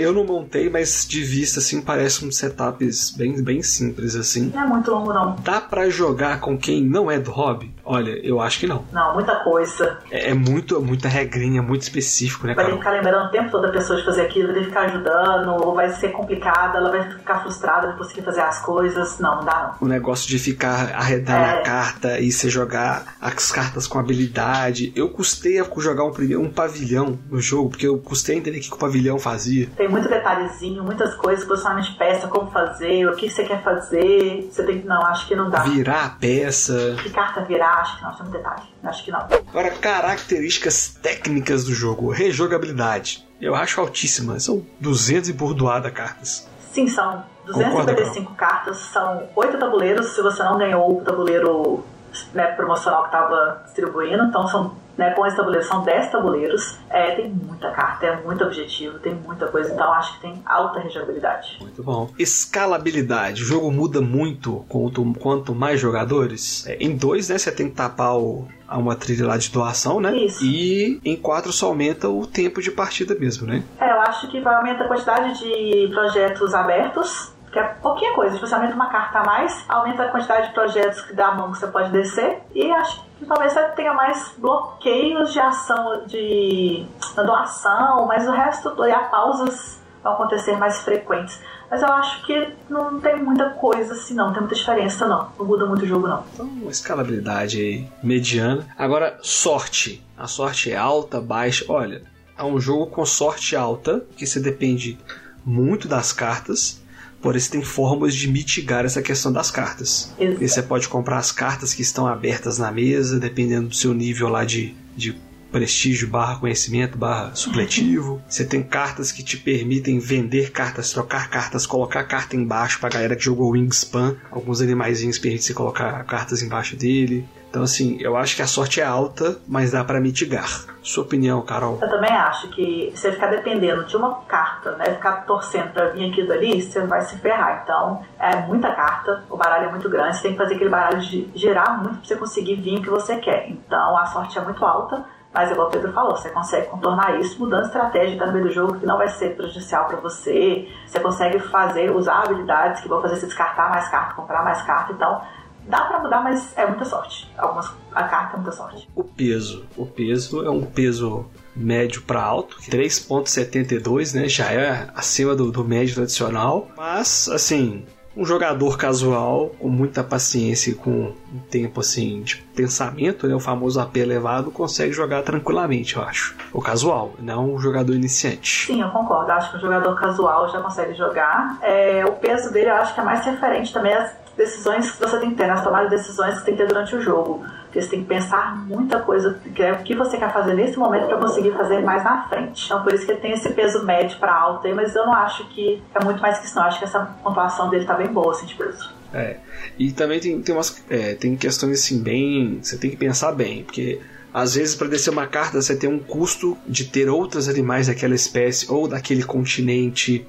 eu 0.04 0.12
não 0.12 0.25
montei, 0.25 0.68
mas 0.71 1.06
de 1.06 1.23
vista, 1.23 1.59
assim, 1.59 1.80
parece 1.80 2.25
uns 2.25 2.37
setups 2.37 3.11
bem, 3.11 3.42
bem 3.42 3.62
simples, 3.62 4.14
assim. 4.14 4.52
Não 4.54 4.62
é 4.62 4.66
muito 4.66 4.90
longo, 4.90 5.12
não. 5.12 5.37
Dá 5.42 5.61
pra 5.61 5.88
jogar 5.88 6.40
com 6.40 6.56
quem 6.56 6.83
não 6.85 7.11
é 7.11 7.18
do 7.18 7.30
hobby? 7.30 7.74
Olha, 7.84 8.10
eu 8.26 8.40
acho 8.40 8.60
que 8.60 8.66
não. 8.66 8.84
Não, 8.92 9.14
muita 9.14 9.36
coisa. 9.36 9.98
É, 10.10 10.30
é 10.30 10.34
muito, 10.34 10.80
muita 10.80 11.08
regrinha, 11.08 11.62
muito 11.62 11.82
específico, 11.82 12.46
né, 12.46 12.54
Vai 12.54 12.64
ter 12.64 12.72
que 12.72 12.78
ficar 12.78 12.90
lembrando 12.92 13.26
o 13.26 13.30
tempo 13.30 13.50
todo 13.50 13.66
a 13.66 13.70
pessoa 13.70 13.98
de 13.98 14.04
fazer 14.04 14.22
aquilo, 14.22 14.46
vai 14.46 14.54
ter 14.54 14.60
que 14.60 14.66
ficar 14.66 14.82
ajudando, 14.82 15.64
ou 15.64 15.74
vai 15.74 15.88
ser 15.90 16.08
complicada, 16.08 16.78
ela 16.78 16.90
vai 16.90 17.10
ficar 17.10 17.40
frustrada 17.40 17.92
de 17.92 17.98
conseguir 17.98 18.22
fazer 18.22 18.40
as 18.40 18.60
coisas. 18.60 19.18
Não, 19.18 19.36
não 19.36 19.44
dá 19.44 19.76
não. 19.80 19.86
O 19.86 19.90
negócio 19.90 20.28
de 20.28 20.38
ficar 20.38 20.94
arredando 20.94 21.44
é. 21.44 21.60
a 21.60 21.62
carta 21.62 22.20
e 22.20 22.30
você 22.32 22.49
jogar 22.49 23.16
as 23.20 23.50
cartas 23.50 23.86
com 23.86 23.99
habilidade. 23.99 24.92
Eu 24.94 25.08
custei 25.08 25.60
a 25.60 25.66
jogar 25.78 26.04
um, 26.04 26.12
um 26.40 26.50
pavilhão 26.50 27.18
no 27.30 27.40
jogo, 27.40 27.70
porque 27.70 27.86
eu 27.86 27.99
custei 27.99 28.36
a 28.36 28.38
entender 28.38 28.58
o 28.58 28.60
que 28.62 28.73
o 28.73 28.78
pavilhão 28.78 29.18
fazia. 29.18 29.68
Tem 29.76 29.88
muito 29.88 30.08
detalhezinho, 30.08 30.82
muitas 30.82 31.14
coisas, 31.14 31.44
posicionamento 31.44 31.90
de 31.90 31.99
peça, 31.99 32.28
como 32.28 32.50
fazer, 32.50 33.06
o 33.08 33.16
que 33.16 33.28
você 33.28 33.44
quer 33.44 33.62
fazer. 33.62 34.49
Você 34.50 34.62
tem 34.64 34.80
que. 34.80 34.86
Não, 34.86 35.02
acho 35.06 35.26
que 35.26 35.34
não 35.34 35.50
dá. 35.50 35.62
Virar 35.62 36.04
a 36.04 36.10
peça. 36.10 36.97
Que 37.02 37.10
carta 37.10 37.42
virar, 37.42 37.74
acho 37.80 37.99
que 37.99 38.04
não, 38.04 38.15
tem 38.15 38.26
um 38.26 38.30
detalhe. 38.30 38.63
Acho 38.82 39.04
que 39.04 39.10
não. 39.10 39.21
Agora, 39.21 39.71
características 39.71 40.99
técnicas 41.02 41.65
do 41.65 41.75
jogo. 41.75 42.10
Rejogabilidade. 42.10 43.26
Eu 43.41 43.54
acho 43.54 43.80
altíssima. 43.80 44.39
São 44.41 44.65
200 44.80 45.28
e 45.28 45.32
burdoada 45.32 45.91
cartas. 45.91 46.49
Sim, 46.73 46.89
são 46.89 47.25
255 47.47 48.34
cartas, 48.34 48.78
são 48.78 49.28
8 49.37 49.58
tabuleiros. 49.58 50.15
Se 50.15 50.23
você 50.23 50.43
não 50.43 50.58
ganhou 50.58 50.99
o 50.99 51.04
tabuleiro 51.04 51.84
né, 52.32 52.47
promocional 52.49 53.02
que 53.02 53.08
estava 53.08 53.63
distribuindo, 53.65 54.25
então 54.25 54.47
são 54.49 54.76
né, 54.97 55.11
com 55.11 55.26
esse 55.26 55.37
tabuleiro 55.37 55.65
são 55.65 55.83
10 55.83 56.11
tabuleiros, 56.11 56.78
é, 56.91 57.17
tem 57.17 57.28
muita 57.30 57.71
carta, 57.71 58.07
é 58.07 58.23
muito 58.23 58.45
objetivo, 58.45 58.99
tem 58.99 59.15
muita 59.15 59.47
coisa, 59.49 59.73
então 59.73 59.93
acho 59.93 60.15
que 60.15 60.21
tem 60.21 60.43
alta 60.47 60.80
rejogabilidade. 60.80 61.59
Muito 61.61 61.83
bom. 61.83 62.11
Escalabilidade, 62.19 63.43
o 63.43 63.47
jogo 63.47 63.71
muda 63.71 64.00
muito 64.00 64.65
quanto, 64.69 65.04
quanto 65.15 65.54
mais 65.54 65.80
jogadores. 65.80 66.67
É, 66.67 66.76
em 66.76 66.97
dois, 66.97 67.28
né, 67.28 67.39
você 67.39 67.50
tem 67.50 67.69
que 67.69 67.75
tapar 67.75 68.17
o, 68.17 68.47
uma 68.71 68.95
trilha 68.95 69.26
lá 69.26 69.37
de 69.37 69.50
doação, 69.50 70.00
né? 70.00 70.17
Isso. 70.17 70.45
E 70.45 71.00
em 71.04 71.17
quatro 71.17 71.52
só 71.52 71.67
aumenta 71.67 72.09
o 72.09 72.26
tempo 72.26 72.61
de 72.61 72.71
partida 72.71 73.15
mesmo, 73.15 73.47
né? 73.47 73.63
É, 73.80 73.91
eu 73.91 74.00
acho 74.00 74.28
que 74.28 74.41
vai 74.41 74.54
aumentar 74.54 74.85
a 74.85 74.89
quantidade 74.89 75.39
de 75.39 75.89
projetos 75.93 76.54
abertos 76.54 77.35
que 77.54 77.59
é 77.61 77.63
pouquinha 77.63 78.13
coisa. 78.15 78.35
Tipo, 78.35 78.49
você 78.49 78.54
aumenta 78.54 78.75
uma 78.75 78.89
carta 78.89 79.21
a 79.21 79.25
mais, 79.25 79.65
aumenta 79.69 80.02
a 80.02 80.09
quantidade 80.11 80.49
de 80.49 80.54
projetos 80.54 81.00
que 81.02 81.15
dá 81.15 81.28
a 81.28 81.35
mão 81.37 81.52
que 81.52 81.59
você 81.59 81.69
pode 81.69 81.93
descer, 81.93 82.41
e 82.52 82.69
acho 82.73 83.00
que 83.00 83.09
talvez 83.25 83.52
você 83.52 83.63
tenha 83.71 83.93
mais 83.93 84.34
bloqueios 84.39 85.32
de 85.32 85.41
ação, 85.41 86.06
de 86.06 86.87
doação, 87.15 88.06
mas 88.06 88.26
o 88.26 88.30
resto, 88.30 88.75
e 88.84 88.91
a 88.91 89.00
pausas 89.00 89.80
vão 90.02 90.13
acontecer 90.13 90.56
mais 90.56 90.78
frequentes. 90.80 91.41
Mas 91.71 91.82
eu 91.82 91.89
acho 91.89 92.25
que 92.25 92.54
não 92.69 93.00
tem 93.00 93.23
muita 93.23 93.50
coisa 93.50 93.95
assim, 93.95 94.15
não. 94.15 94.32
Tem 94.32 94.41
muita 94.41 94.54
diferença, 94.54 95.08
não. 95.08 95.30
Não 95.39 95.47
muda 95.47 95.67
muito 95.67 95.82
o 95.82 95.87
jogo, 95.87 96.06
não. 96.06 96.23
Então, 96.32 96.47
uma 96.47 96.71
escalabilidade 96.71 97.91
mediana. 98.02 98.67
Agora, 98.78 99.19
sorte. 99.23 100.04
A 100.17 100.28
sorte 100.28 100.71
é 100.71 100.76
alta, 100.76 101.21
baixa. 101.21 101.65
Olha, 101.69 102.02
é 102.39 102.45
um 102.45 102.60
jogo 102.60 102.87
com 102.87 103.04
sorte 103.04 103.56
alta, 103.56 104.04
que 104.17 104.26
você 104.26 104.39
depende 104.39 104.99
muito 105.45 105.89
das 105.89 106.13
cartas. 106.13 106.83
Porém, 107.25 107.41
você 107.41 107.52
tem 107.52 107.63
formas 107.63 108.15
de 108.15 108.30
mitigar 108.30 108.84
essa 108.84 109.00
questão 109.00 109.32
das 109.32 109.50
cartas. 109.50 110.13
E 110.21 110.47
você 110.47 110.63
pode 110.63 110.89
comprar 110.89 111.17
as 111.17 111.32
cartas 111.32 111.73
que 111.73 111.80
estão 111.80 112.06
abertas 112.06 112.58
na 112.58 112.71
mesa, 112.71 113.19
dependendo 113.19 113.69
do 113.69 113.75
seu 113.75 113.95
nível 113.95 114.28
lá 114.28 114.45
de, 114.45 114.75
de 114.95 115.17
prestígio 115.50 116.06
barra 116.06 116.39
conhecimento 116.39 116.99
barra 116.99 117.34
supletivo. 117.34 118.21
Você 118.28 118.45
tem 118.45 118.63
cartas 118.63 119.10
que 119.10 119.23
te 119.23 119.39
permitem 119.39 119.99
vender 119.99 120.50
cartas, 120.50 120.93
trocar 120.93 121.30
cartas, 121.30 121.65
colocar 121.65 122.04
carta 122.04 122.37
embaixo 122.37 122.78
pra 122.78 122.91
galera 122.91 123.17
que 123.17 123.25
jogou 123.25 123.52
Wingspan. 123.52 124.19
Alguns 124.30 124.60
animaizinhos 124.60 125.19
permitem 125.19 125.47
você 125.47 125.54
colocar 125.54 126.04
cartas 126.04 126.43
embaixo 126.43 126.76
dele. 126.76 127.26
Então, 127.54 127.62
assim, 127.62 127.99
eu 128.00 128.17
acho 128.17 128.34
que 128.34 128.43
a 128.43 128.49
sorte 128.49 128.80
é 128.80 128.84
alta, 128.84 129.38
mas 129.47 129.71
dá 129.71 129.84
para 129.84 130.00
mitigar. 130.00 130.49
Sua 130.82 131.04
opinião, 131.04 131.40
Carol? 131.40 131.78
Eu 131.80 131.88
também 131.88 132.10
acho 132.10 132.49
que 132.49 132.93
você 132.93 133.12
ficar 133.12 133.28
dependendo 133.28 133.84
de 133.84 133.97
uma 133.97 134.23
carta, 134.23 134.73
né, 134.73 134.86
ficar 134.86 135.25
torcendo 135.25 135.73
pra 135.73 135.90
vir 135.90 136.10
aqui 136.10 136.26
dali, 136.26 136.60
você 136.60 136.84
vai 136.84 137.02
se 137.02 137.17
ferrar. 137.19 137.60
Então, 137.62 138.02
é 138.19 138.34
muita 138.40 138.75
carta, 138.75 139.23
o 139.30 139.36
baralho 139.36 139.69
é 139.69 139.71
muito 139.71 139.88
grande, 139.88 140.17
você 140.17 140.23
tem 140.23 140.32
que 140.32 140.38
fazer 140.38 140.56
aquele 140.56 140.69
baralho 140.69 141.00
girar 141.00 141.80
muito 141.80 141.99
pra 141.99 142.04
você 142.08 142.17
conseguir 142.17 142.56
vir 142.56 142.80
o 142.80 142.82
que 142.82 142.90
você 142.90 143.19
quer. 143.19 143.49
Então, 143.49 143.97
a 143.99 144.06
sorte 144.06 144.36
é 144.36 144.40
muito 144.40 144.64
alta. 144.67 145.04
Mas, 145.32 145.50
igual 145.50 145.67
o 145.67 145.71
Pedro 145.71 145.93
falou, 145.93 146.17
você 146.17 146.30
consegue 146.30 146.69
contornar 146.69 147.19
isso 147.19 147.40
mudando 147.40 147.64
estratégia 147.64 148.25
no 148.25 148.32
meio 148.32 148.45
do 148.45 148.52
jogo 148.52 148.78
que 148.78 148.86
não 148.86 148.97
vai 148.97 149.08
ser 149.08 149.34
prejudicial 149.34 149.84
para 149.86 149.97
você. 149.97 150.69
Você 150.86 151.00
consegue 151.00 151.40
fazer, 151.40 151.90
usar 151.90 152.23
habilidades 152.23 152.80
que 152.80 152.88
vão 152.88 153.02
fazer 153.02 153.17
você 153.17 153.26
descartar 153.26 153.69
mais 153.69 153.88
carta, 153.88 154.14
comprar 154.14 154.45
mais 154.45 154.62
carta. 154.62 154.93
Então, 154.93 155.21
Dá 155.66 155.82
para 155.82 156.00
mudar, 156.00 156.22
mas 156.22 156.56
é 156.56 156.66
muita 156.66 156.84
sorte. 156.84 157.30
Algumas, 157.36 157.70
a 157.92 158.04
carta 158.04 158.34
é 158.34 158.36
muita 158.36 158.52
sorte. 158.52 158.88
O 158.94 159.02
peso. 159.02 159.66
O 159.76 159.86
peso 159.86 160.44
é 160.44 160.50
um 160.50 160.62
peso 160.62 161.26
médio 161.56 162.02
para 162.02 162.22
alto, 162.22 162.58
3.72, 162.68 164.14
né? 164.14 164.28
Já 164.28 164.52
é 164.52 164.88
acima 164.94 165.34
do, 165.34 165.50
do 165.50 165.64
médio 165.64 165.94
tradicional. 165.94 166.68
Mas, 166.76 167.28
assim, 167.28 167.84
um 168.16 168.24
jogador 168.24 168.78
casual, 168.78 169.50
com 169.58 169.68
muita 169.68 170.04
paciência 170.04 170.70
e 170.70 170.74
com 170.74 170.90
um 170.90 171.38
tempo 171.50 171.80
assim 171.80 172.22
de 172.22 172.36
pensamento, 172.36 173.26
né, 173.26 173.34
o 173.34 173.40
famoso 173.40 173.80
AP 173.80 173.96
elevado, 173.96 174.50
consegue 174.50 174.92
jogar 174.92 175.22
tranquilamente, 175.22 175.96
eu 175.96 176.02
acho. 176.02 176.36
O 176.52 176.60
casual, 176.60 177.12
não 177.18 177.54
o 177.54 177.58
jogador 177.58 177.94
iniciante. 177.94 178.66
Sim, 178.66 178.82
eu 178.82 178.90
concordo. 178.90 179.32
Acho 179.32 179.50
que 179.50 179.56
o 179.56 179.60
jogador 179.60 179.94
casual 179.96 180.48
já 180.48 180.60
consegue 180.60 180.94
jogar. 180.94 181.58
É, 181.62 182.04
o 182.06 182.12
peso 182.12 182.52
dele 182.52 182.70
eu 182.70 182.76
acho 182.76 182.94
que 182.94 183.00
é 183.00 183.04
mais 183.04 183.24
referente 183.24 183.72
também 183.72 183.92
às 183.92 184.24
decisões 184.36 184.90
que 184.90 185.00
você 185.00 185.18
tem 185.18 185.30
que 185.30 185.36
ter, 185.36 185.47
nas 185.47 185.62
tomadas 185.62 185.90
de 185.90 185.97
decisões 185.97 186.34
que 186.34 186.40
você 186.40 186.44
tem 186.47 186.56
que 186.56 186.62
ter 186.62 186.68
durante 186.68 186.97
o 186.97 187.00
jogo. 187.00 187.44
Porque 187.64 187.82
você 187.82 187.88
tem 187.88 188.02
que 188.02 188.08
pensar 188.08 188.56
muita 188.66 189.00
coisa, 189.00 189.40
que 189.54 189.62
é 189.62 189.73
o 189.73 189.82
que 189.82 189.94
você 189.94 190.16
quer 190.16 190.32
fazer 190.32 190.54
nesse 190.54 190.78
momento 190.78 191.06
para 191.06 191.18
conseguir 191.18 191.52
fazer 191.52 191.80
mais 191.82 192.04
na 192.04 192.28
frente. 192.28 192.64
Então, 192.64 192.82
por 192.82 192.92
isso 192.92 193.04
que 193.04 193.12
ele 193.12 193.20
tem 193.20 193.32
esse 193.32 193.50
peso 193.50 193.84
médio 193.84 194.18
para 194.18 194.34
alto 194.34 194.66
aí, 194.66 194.75
mas 194.75 194.94
eu 194.94 195.04
não 195.06 195.14
acho 195.14 195.44
que 195.49 195.82
é 195.94 196.04
muito 196.04 196.20
mais 196.20 196.38
que 196.38 196.47
isso, 196.47 196.54
não. 196.54 196.64
Acho 196.64 196.78
que 196.78 196.84
essa 196.84 197.00
pontuação 197.23 197.68
dele 197.70 197.84
tá 197.84 197.94
bem 197.94 198.08
boa, 198.08 198.32
assim, 198.32 198.47
de 198.47 198.54
peso. 198.54 198.92
É. 199.12 199.38
E 199.78 199.92
também 199.92 200.20
tem, 200.20 200.40
tem 200.42 200.54
umas. 200.54 200.84
É, 200.90 201.14
tem 201.14 201.36
questões 201.36 201.80
assim, 201.80 202.02
bem. 202.02 202.60
Você 202.62 202.76
tem 202.76 202.90
que 202.90 202.97
pensar 202.97 203.32
bem, 203.32 203.64
porque 203.64 204.00
às 204.34 204.56
vezes, 204.56 204.75
para 204.75 204.88
descer 204.88 205.10
uma 205.10 205.28
carta, 205.28 205.62
você 205.62 205.76
tem 205.76 205.88
um 205.88 206.00
custo 206.00 206.58
de 206.66 206.86
ter 206.86 207.08
outros 207.08 207.49
animais 207.49 207.86
daquela 207.86 208.16
espécie 208.16 208.66
ou 208.68 208.88
daquele 208.88 209.23
continente, 209.23 210.26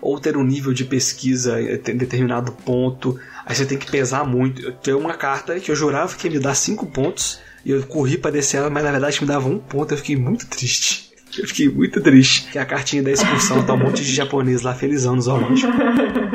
ou 0.00 0.20
ter 0.20 0.36
um 0.36 0.44
nível 0.44 0.72
de 0.72 0.84
pesquisa 0.84 1.60
em 1.60 1.96
determinado 1.96 2.52
ponto. 2.52 3.18
Aí 3.48 3.54
você 3.54 3.64
tem 3.64 3.78
que 3.78 3.90
pesar 3.90 4.24
muito. 4.24 4.72
Tem 4.72 4.92
uma 4.92 5.14
carta 5.14 5.58
que 5.58 5.70
eu 5.70 5.74
jurava 5.74 6.14
que 6.14 6.26
ia 6.28 6.32
me 6.34 6.38
dar 6.38 6.54
5 6.54 6.84
pontos, 6.86 7.40
e 7.64 7.70
eu 7.70 7.82
corri 7.82 8.18
para 8.18 8.30
descer 8.30 8.58
ela, 8.58 8.68
mas 8.68 8.84
na 8.84 8.90
verdade 8.90 9.18
me 9.22 9.26
dava 9.26 9.48
um 9.48 9.58
ponto. 9.58 9.94
Eu 9.94 9.98
fiquei 9.98 10.16
muito 10.16 10.46
triste. 10.46 11.08
Eu 11.38 11.46
fiquei 11.46 11.68
muito 11.68 12.00
triste. 12.00 12.50
Que 12.50 12.58
a 12.58 12.64
cartinha 12.64 13.02
da 13.02 13.10
excursão 13.10 13.62
tá 13.62 13.74
um 13.74 13.76
monte 13.76 14.02
de 14.02 14.14
japonês 14.14 14.62
lá 14.62 14.74
felizão 14.74 15.14
no 15.14 15.20
zoológico. 15.20 15.70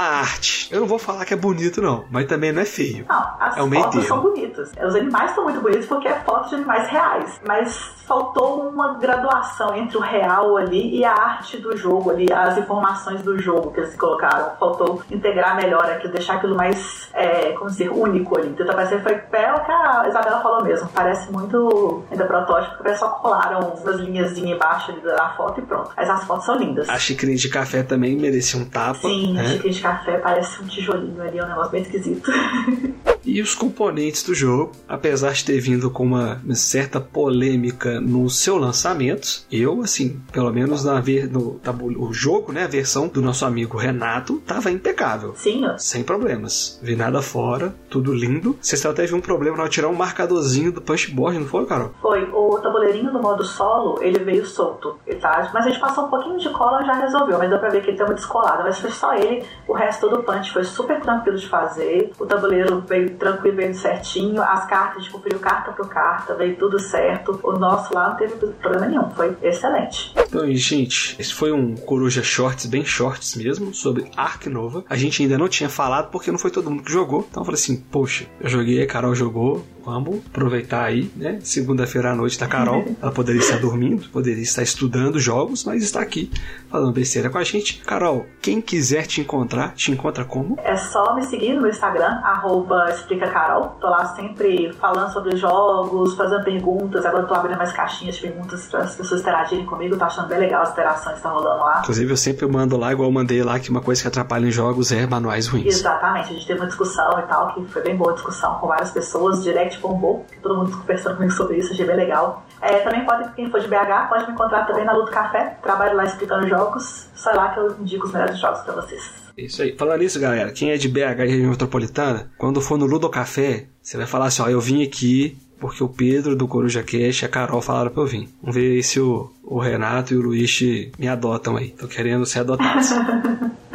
A 0.00 0.20
arte. 0.20 0.72
Eu 0.72 0.80
não 0.80 0.86
vou 0.86 0.98
falar 0.98 1.26
que 1.26 1.34
é 1.34 1.36
bonito, 1.36 1.82
não, 1.82 2.06
mas 2.10 2.26
também 2.26 2.52
não 2.52 2.62
é 2.62 2.64
feio. 2.64 3.04
Não, 3.06 3.36
as 3.38 3.54
é 3.54 3.62
meio 3.66 3.82
fotos 3.82 4.00
termo. 4.00 4.08
são 4.08 4.22
bonitas. 4.22 4.72
Os 4.82 4.94
animais 4.94 5.30
são 5.32 5.44
muito 5.44 5.60
bonitos 5.60 5.84
porque 5.84 6.08
é 6.08 6.18
foto 6.20 6.48
de 6.48 6.54
animais 6.54 6.88
reais. 6.88 7.38
Mas 7.46 7.76
faltou 8.06 8.68
uma 8.68 8.98
graduação 8.98 9.74
entre 9.76 9.98
o 9.98 10.00
real 10.00 10.56
ali 10.56 10.96
e 10.96 11.04
a 11.04 11.12
arte 11.12 11.58
do 11.58 11.76
jogo 11.76 12.10
ali, 12.10 12.26
as 12.32 12.56
informações 12.56 13.20
do 13.22 13.38
jogo 13.38 13.72
que 13.72 13.80
eles 13.80 13.94
colocaram. 13.94 14.56
Faltou 14.58 15.02
integrar 15.10 15.54
melhor 15.54 15.84
aquilo, 15.84 16.14
deixar 16.14 16.36
aquilo 16.36 16.56
mais, 16.56 17.10
é, 17.12 17.52
como 17.52 17.70
dizer, 17.70 17.90
único 17.90 18.38
ali. 18.38 18.48
Então 18.48 18.66
parecer 18.66 19.02
foi 19.02 19.12
é 19.12 19.52
o 19.52 19.64
que 19.64 19.70
a 19.70 20.06
Isabela 20.08 20.40
falou 20.40 20.64
mesmo. 20.64 20.88
Parece 20.94 21.30
muito 21.30 22.04
ainda 22.10 22.24
protótipo, 22.24 22.78
porque 22.78 22.96
só 22.96 23.10
colaram 23.10 23.74
umas 23.80 23.96
linhas 23.96 24.36
embaixo 24.38 24.92
ali 24.92 25.00
da 25.02 25.28
foto 25.36 25.60
e 25.60 25.62
pronto. 25.62 25.90
Mas 25.94 26.08
as 26.08 26.24
fotos 26.24 26.46
são 26.46 26.56
lindas. 26.56 26.88
A 26.88 26.98
xicrinha 26.98 27.36
de 27.36 27.48
café 27.50 27.82
também 27.82 28.16
merecia 28.16 28.58
um 28.58 28.64
tapa. 28.64 29.00
Sim, 29.00 29.38
a 29.38 29.42
né? 29.42 29.48
xícara 29.50 29.70
de 29.70 29.80
café 29.82 29.89
parece 30.22 30.62
um 30.62 30.66
tijolinho 30.66 31.22
ali, 31.22 31.38
é 31.38 31.44
um 31.44 31.48
negócio 31.48 31.72
bem 31.72 31.82
esquisito. 31.82 32.30
E 33.24 33.40
os 33.40 33.54
componentes 33.54 34.22
do 34.22 34.34
jogo, 34.34 34.72
apesar 34.88 35.32
de 35.32 35.44
ter 35.44 35.60
vindo 35.60 35.90
com 35.90 36.04
uma 36.04 36.40
certa 36.54 37.00
polêmica 37.00 38.00
no 38.00 38.28
seu 38.30 38.56
lançamento, 38.56 39.44
eu, 39.50 39.82
assim, 39.82 40.20
pelo 40.32 40.52
menos 40.52 40.84
na 40.84 41.00
ver, 41.00 41.30
no 41.30 41.60
o 41.98 42.12
jogo, 42.12 42.52
né, 42.52 42.64
a 42.64 42.68
versão 42.68 43.08
do 43.08 43.20
nosso 43.20 43.44
amigo 43.44 43.76
Renato, 43.76 44.40
tava 44.46 44.70
impecável. 44.70 45.34
Sim, 45.36 45.66
ó. 45.66 45.76
Sem 45.78 46.02
problemas. 46.02 46.78
Vi 46.82 46.96
nada 46.96 47.22
fora, 47.22 47.74
tudo 47.88 48.12
lindo. 48.12 48.56
Vocês 48.60 48.84
até 48.84 49.00
teve 49.02 49.14
um 49.14 49.20
problema 49.20 49.56
na 49.56 49.68
tirar 49.68 49.88
um 49.88 49.94
marcadorzinho 49.94 50.70
do 50.72 50.82
punchboard, 50.82 51.38
não 51.38 51.46
foi, 51.46 51.64
Carol? 51.64 51.92
Foi, 52.02 52.22
o 52.32 52.58
tabuleirinho 52.58 53.10
do 53.10 53.20
modo 53.20 53.42
solo, 53.42 53.98
ele 54.02 54.18
veio 54.18 54.44
solto, 54.44 54.98
tá? 55.20 55.50
mas 55.54 55.66
a 55.66 55.70
gente 55.70 55.80
passou 55.80 56.04
um 56.04 56.10
pouquinho 56.10 56.38
de 56.38 56.50
cola 56.50 56.82
e 56.82 56.86
já 56.86 56.92
resolveu, 56.94 57.38
mas 57.38 57.48
deu 57.48 57.58
pra 57.58 57.70
ver 57.70 57.82
que 57.82 57.90
ele 57.90 57.96
tem 57.96 58.04
uma 58.04 58.14
descolada, 58.14 58.62
mas 58.62 58.78
foi 58.78 58.90
só 58.90 59.14
ele, 59.14 59.42
o 59.66 59.72
resto 59.72 60.08
do 60.08 60.22
punch 60.22 60.52
foi 60.52 60.64
super 60.64 61.00
tranquilo 61.00 61.38
de 61.38 61.48
fazer, 61.48 62.12
o 62.18 62.26
tabuleiro 62.26 62.82
veio 62.86 63.09
tranquilo, 63.16 63.56
veio 63.56 63.74
certinho, 63.74 64.42
as 64.42 64.66
cartas, 64.66 65.06
a 65.06 65.10
conferiu 65.10 65.38
carta 65.38 65.72
por 65.72 65.88
carta, 65.88 66.34
veio 66.34 66.56
tudo 66.56 66.78
certo, 66.78 67.38
o 67.42 67.52
nosso 67.52 67.94
lá 67.94 68.10
não 68.10 68.16
teve 68.16 68.34
problema 68.34 68.86
nenhum, 68.86 69.10
foi 69.10 69.36
excelente. 69.42 70.12
Então, 70.16 70.46
gente, 70.54 71.16
esse 71.18 71.32
foi 71.32 71.52
um 71.52 71.74
Coruja 71.74 72.22
Shorts, 72.22 72.66
bem 72.66 72.84
shorts 72.84 73.34
mesmo, 73.34 73.74
sobre 73.74 74.10
Ark 74.16 74.48
Nova. 74.48 74.84
A 74.88 74.96
gente 74.96 75.22
ainda 75.22 75.38
não 75.38 75.48
tinha 75.48 75.68
falado 75.68 76.10
porque 76.10 76.30
não 76.30 76.38
foi 76.38 76.50
todo 76.50 76.70
mundo 76.70 76.82
que 76.82 76.92
jogou. 76.92 77.26
Então 77.30 77.42
eu 77.42 77.44
falei 77.44 77.60
assim, 77.60 77.76
poxa, 77.76 78.26
eu 78.40 78.48
joguei, 78.48 78.82
a 78.82 78.86
Carol 78.86 79.14
jogou, 79.14 79.64
vamos 79.84 80.20
aproveitar 80.26 80.84
aí, 80.84 81.10
né? 81.16 81.38
Segunda-feira 81.42 82.12
à 82.12 82.14
noite 82.14 82.38
da 82.38 82.46
Carol. 82.46 82.84
Ela 83.00 83.12
poderia 83.12 83.40
estar 83.40 83.58
dormindo, 83.58 84.08
poderia 84.10 84.42
estar 84.42 84.62
estudando 84.62 85.18
jogos, 85.18 85.64
mas 85.64 85.82
está 85.82 86.00
aqui 86.00 86.30
falando 86.70 86.92
besteira 86.92 87.30
com 87.30 87.38
a 87.38 87.44
gente. 87.44 87.82
Carol, 87.84 88.26
quem 88.40 88.60
quiser 88.60 89.06
te 89.06 89.20
encontrar, 89.20 89.74
te 89.74 89.90
encontra 89.90 90.24
como? 90.24 90.56
É 90.62 90.76
só 90.76 91.14
me 91.14 91.22
seguir 91.24 91.54
no 91.54 91.62
meu 91.62 91.70
Instagram, 91.70 92.20
arroba 92.22 92.90
explicacarol. 92.90 93.76
Tô 93.80 93.88
lá 93.88 94.06
sempre 94.14 94.72
falando 94.74 95.12
sobre 95.12 95.36
jogos, 95.36 96.14
fazendo 96.14 96.44
perguntas. 96.44 97.04
Agora 97.04 97.26
tô 97.26 97.34
abrindo 97.34 97.58
mais 97.58 97.72
caixinhas 97.72 98.16
de 98.16 98.22
perguntas 98.22 98.66
para 98.66 98.80
as 98.80 98.94
pessoas 98.94 99.20
interagirem 99.20 99.66
comigo. 99.66 99.96
Tô 99.96 100.04
achando 100.04 100.28
bem 100.28 100.38
legal 100.38 100.62
as 100.62 100.72
interações 100.72 101.12
que 101.12 101.16
estão 101.16 101.34
rolando 101.34 101.60
lá. 101.60 101.80
Inclusive, 101.80 102.12
eu 102.12 102.16
sempre 102.16 102.46
mando 102.46 102.76
lá, 102.76 102.92
igual 102.92 103.08
eu 103.08 103.12
mandei 103.12 103.42
lá, 103.42 103.58
que 103.58 103.70
uma 103.70 103.80
coisa 103.80 104.02
que 104.02 104.08
atrapalha 104.08 104.46
em 104.46 104.50
jogos 104.50 104.92
é 104.92 105.06
manuais 105.06 105.48
ruins. 105.48 105.66
Exatamente, 105.66 106.30
a 106.30 106.32
gente 106.32 106.46
teve 106.46 106.60
uma 106.60 106.66
discussão 106.66 107.18
e 107.18 107.22
tal, 107.22 107.54
que 107.54 107.64
foi 107.66 107.82
bem 107.82 107.96
boa 107.96 108.12
a 108.12 108.14
discussão 108.14 108.54
com 108.58 108.66
várias 108.66 108.90
pessoas, 108.90 109.42
direct 109.70 109.80
bombou, 109.80 110.26
que 110.30 110.38
todo 110.40 110.56
mundo 110.56 110.76
conversando 110.76 111.16
comigo 111.16 111.32
sobre 111.32 111.58
isso, 111.58 111.72
achei 111.72 111.86
bem 111.86 111.96
legal. 111.96 112.44
É, 112.60 112.78
também 112.78 113.04
pode, 113.04 113.32
quem 113.34 113.50
for 113.50 113.60
de 113.60 113.68
BH, 113.68 114.08
pode 114.08 114.26
me 114.26 114.32
encontrar 114.32 114.66
também 114.66 114.84
na 114.84 114.92
Luto 114.92 115.12
Café, 115.12 115.58
trabalho 115.62 115.96
lá 115.96 116.04
explicando 116.04 116.48
jogos, 116.48 117.08
sai 117.14 117.34
lá 117.34 117.50
que 117.50 117.60
eu 117.60 117.76
indico 117.80 118.06
os 118.06 118.12
melhores 118.12 118.38
jogos 118.38 118.60
pra 118.60 118.74
vocês. 118.74 119.02
Isso 119.36 119.62
aí. 119.62 119.74
Falando 119.76 120.00
nisso, 120.00 120.20
galera, 120.20 120.52
quem 120.52 120.70
é 120.70 120.76
de 120.76 120.88
BH 120.88 121.20
e 121.20 121.28
região 121.28 121.50
metropolitana, 121.50 122.30
quando 122.36 122.60
for 122.60 122.76
no 122.76 122.84
Ludo 122.84 123.08
Café, 123.08 123.66
você 123.80 123.96
vai 123.96 124.06
falar 124.06 124.26
assim, 124.26 124.42
ó, 124.42 124.48
eu 124.48 124.60
vim 124.60 124.82
aqui 124.82 125.38
porque 125.58 125.84
o 125.84 125.88
Pedro 125.88 126.34
do 126.34 126.48
Coruja 126.48 126.82
Cash 126.82 127.22
e 127.22 127.24
a 127.24 127.28
Carol 127.28 127.60
falaram 127.60 127.90
pra 127.90 128.02
eu 128.02 128.06
vir. 128.06 128.28
Vamos 128.40 128.56
ver 128.56 128.82
se 128.82 128.98
o, 128.98 129.30
o 129.44 129.58
Renato 129.58 130.14
e 130.14 130.16
o 130.16 130.22
Luiz 130.22 130.60
me 130.98 131.06
adotam 131.06 131.56
aí. 131.56 131.68
Tô 131.70 131.86
querendo 131.86 132.24
ser 132.24 132.40
adotados. 132.40 132.88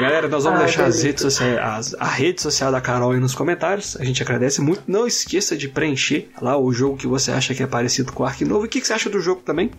Galera, 0.00 0.28
nós 0.28 0.44
vamos 0.44 0.60
Ah, 0.60 0.64
deixar 0.64 0.84
as 0.84 1.02
redes 1.02 1.22
sociais, 1.22 1.58
as- 1.58 1.94
a 1.98 2.04
rede 2.04 2.42
social 2.42 2.70
da 2.70 2.80
Carol 2.80 3.12
aí 3.12 3.20
nos 3.20 3.34
comentários. 3.34 3.96
A 3.98 4.04
gente 4.04 4.22
agradece 4.22 4.60
muito. 4.60 4.82
Não 4.86 5.06
esqueça 5.06 5.56
de 5.56 5.68
preencher 5.68 6.30
lá 6.40 6.56
o 6.58 6.70
jogo 6.72 6.96
que 6.98 7.06
você 7.06 7.30
acha 7.32 7.54
que 7.54 7.62
é 7.62 7.66
parecido 7.66 8.12
com 8.12 8.22
o 8.22 8.26
Ark 8.26 8.44
Novo. 8.44 8.64
E 8.64 8.66
o 8.66 8.70
que 8.70 8.80
que 8.80 8.86
você 8.86 8.92
acha 8.92 9.08
do 9.08 9.20
jogo 9.20 9.40
também? 9.42 9.70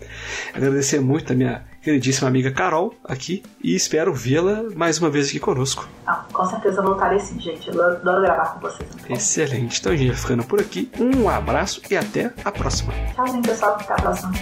Agradecer 0.54 1.00
muito 1.00 1.32
a 1.34 1.36
minha 1.36 1.64
queridíssima 1.84 2.28
amiga 2.28 2.52
Carol 2.52 2.96
aqui. 3.04 3.44
E 3.64 3.76
espero 3.76 4.12
vê-la 4.14 4.64
mais 4.76 4.98
uma 5.00 5.10
vez 5.10 5.28
aqui 5.30 5.40
conosco. 5.40 5.88
Não, 6.06 6.24
com 6.34 6.46
certeza 6.46 6.82
voltarei 6.82 7.20
sim, 7.20 7.40
gente. 7.40 7.70
Eu 7.70 7.82
adoro 7.84 8.22
gravar 8.22 8.46
com 8.56 8.60
vocês. 8.62 8.90
Excelente. 9.10 9.80
Então 9.80 9.92
a 9.92 9.96
gente 9.96 10.08
vai 10.10 10.18
ficando 10.18 10.44
por 10.44 10.60
aqui. 10.60 10.92
Um 11.00 11.30
abraço 11.30 11.80
e 11.92 11.96
até 11.96 12.34
a 12.44 12.52
próxima. 12.52 12.92
Tchauzinho, 13.14 13.44
pessoal. 13.44 13.78
Até 13.80 13.94
a 13.94 13.98
próxima. 13.98 14.34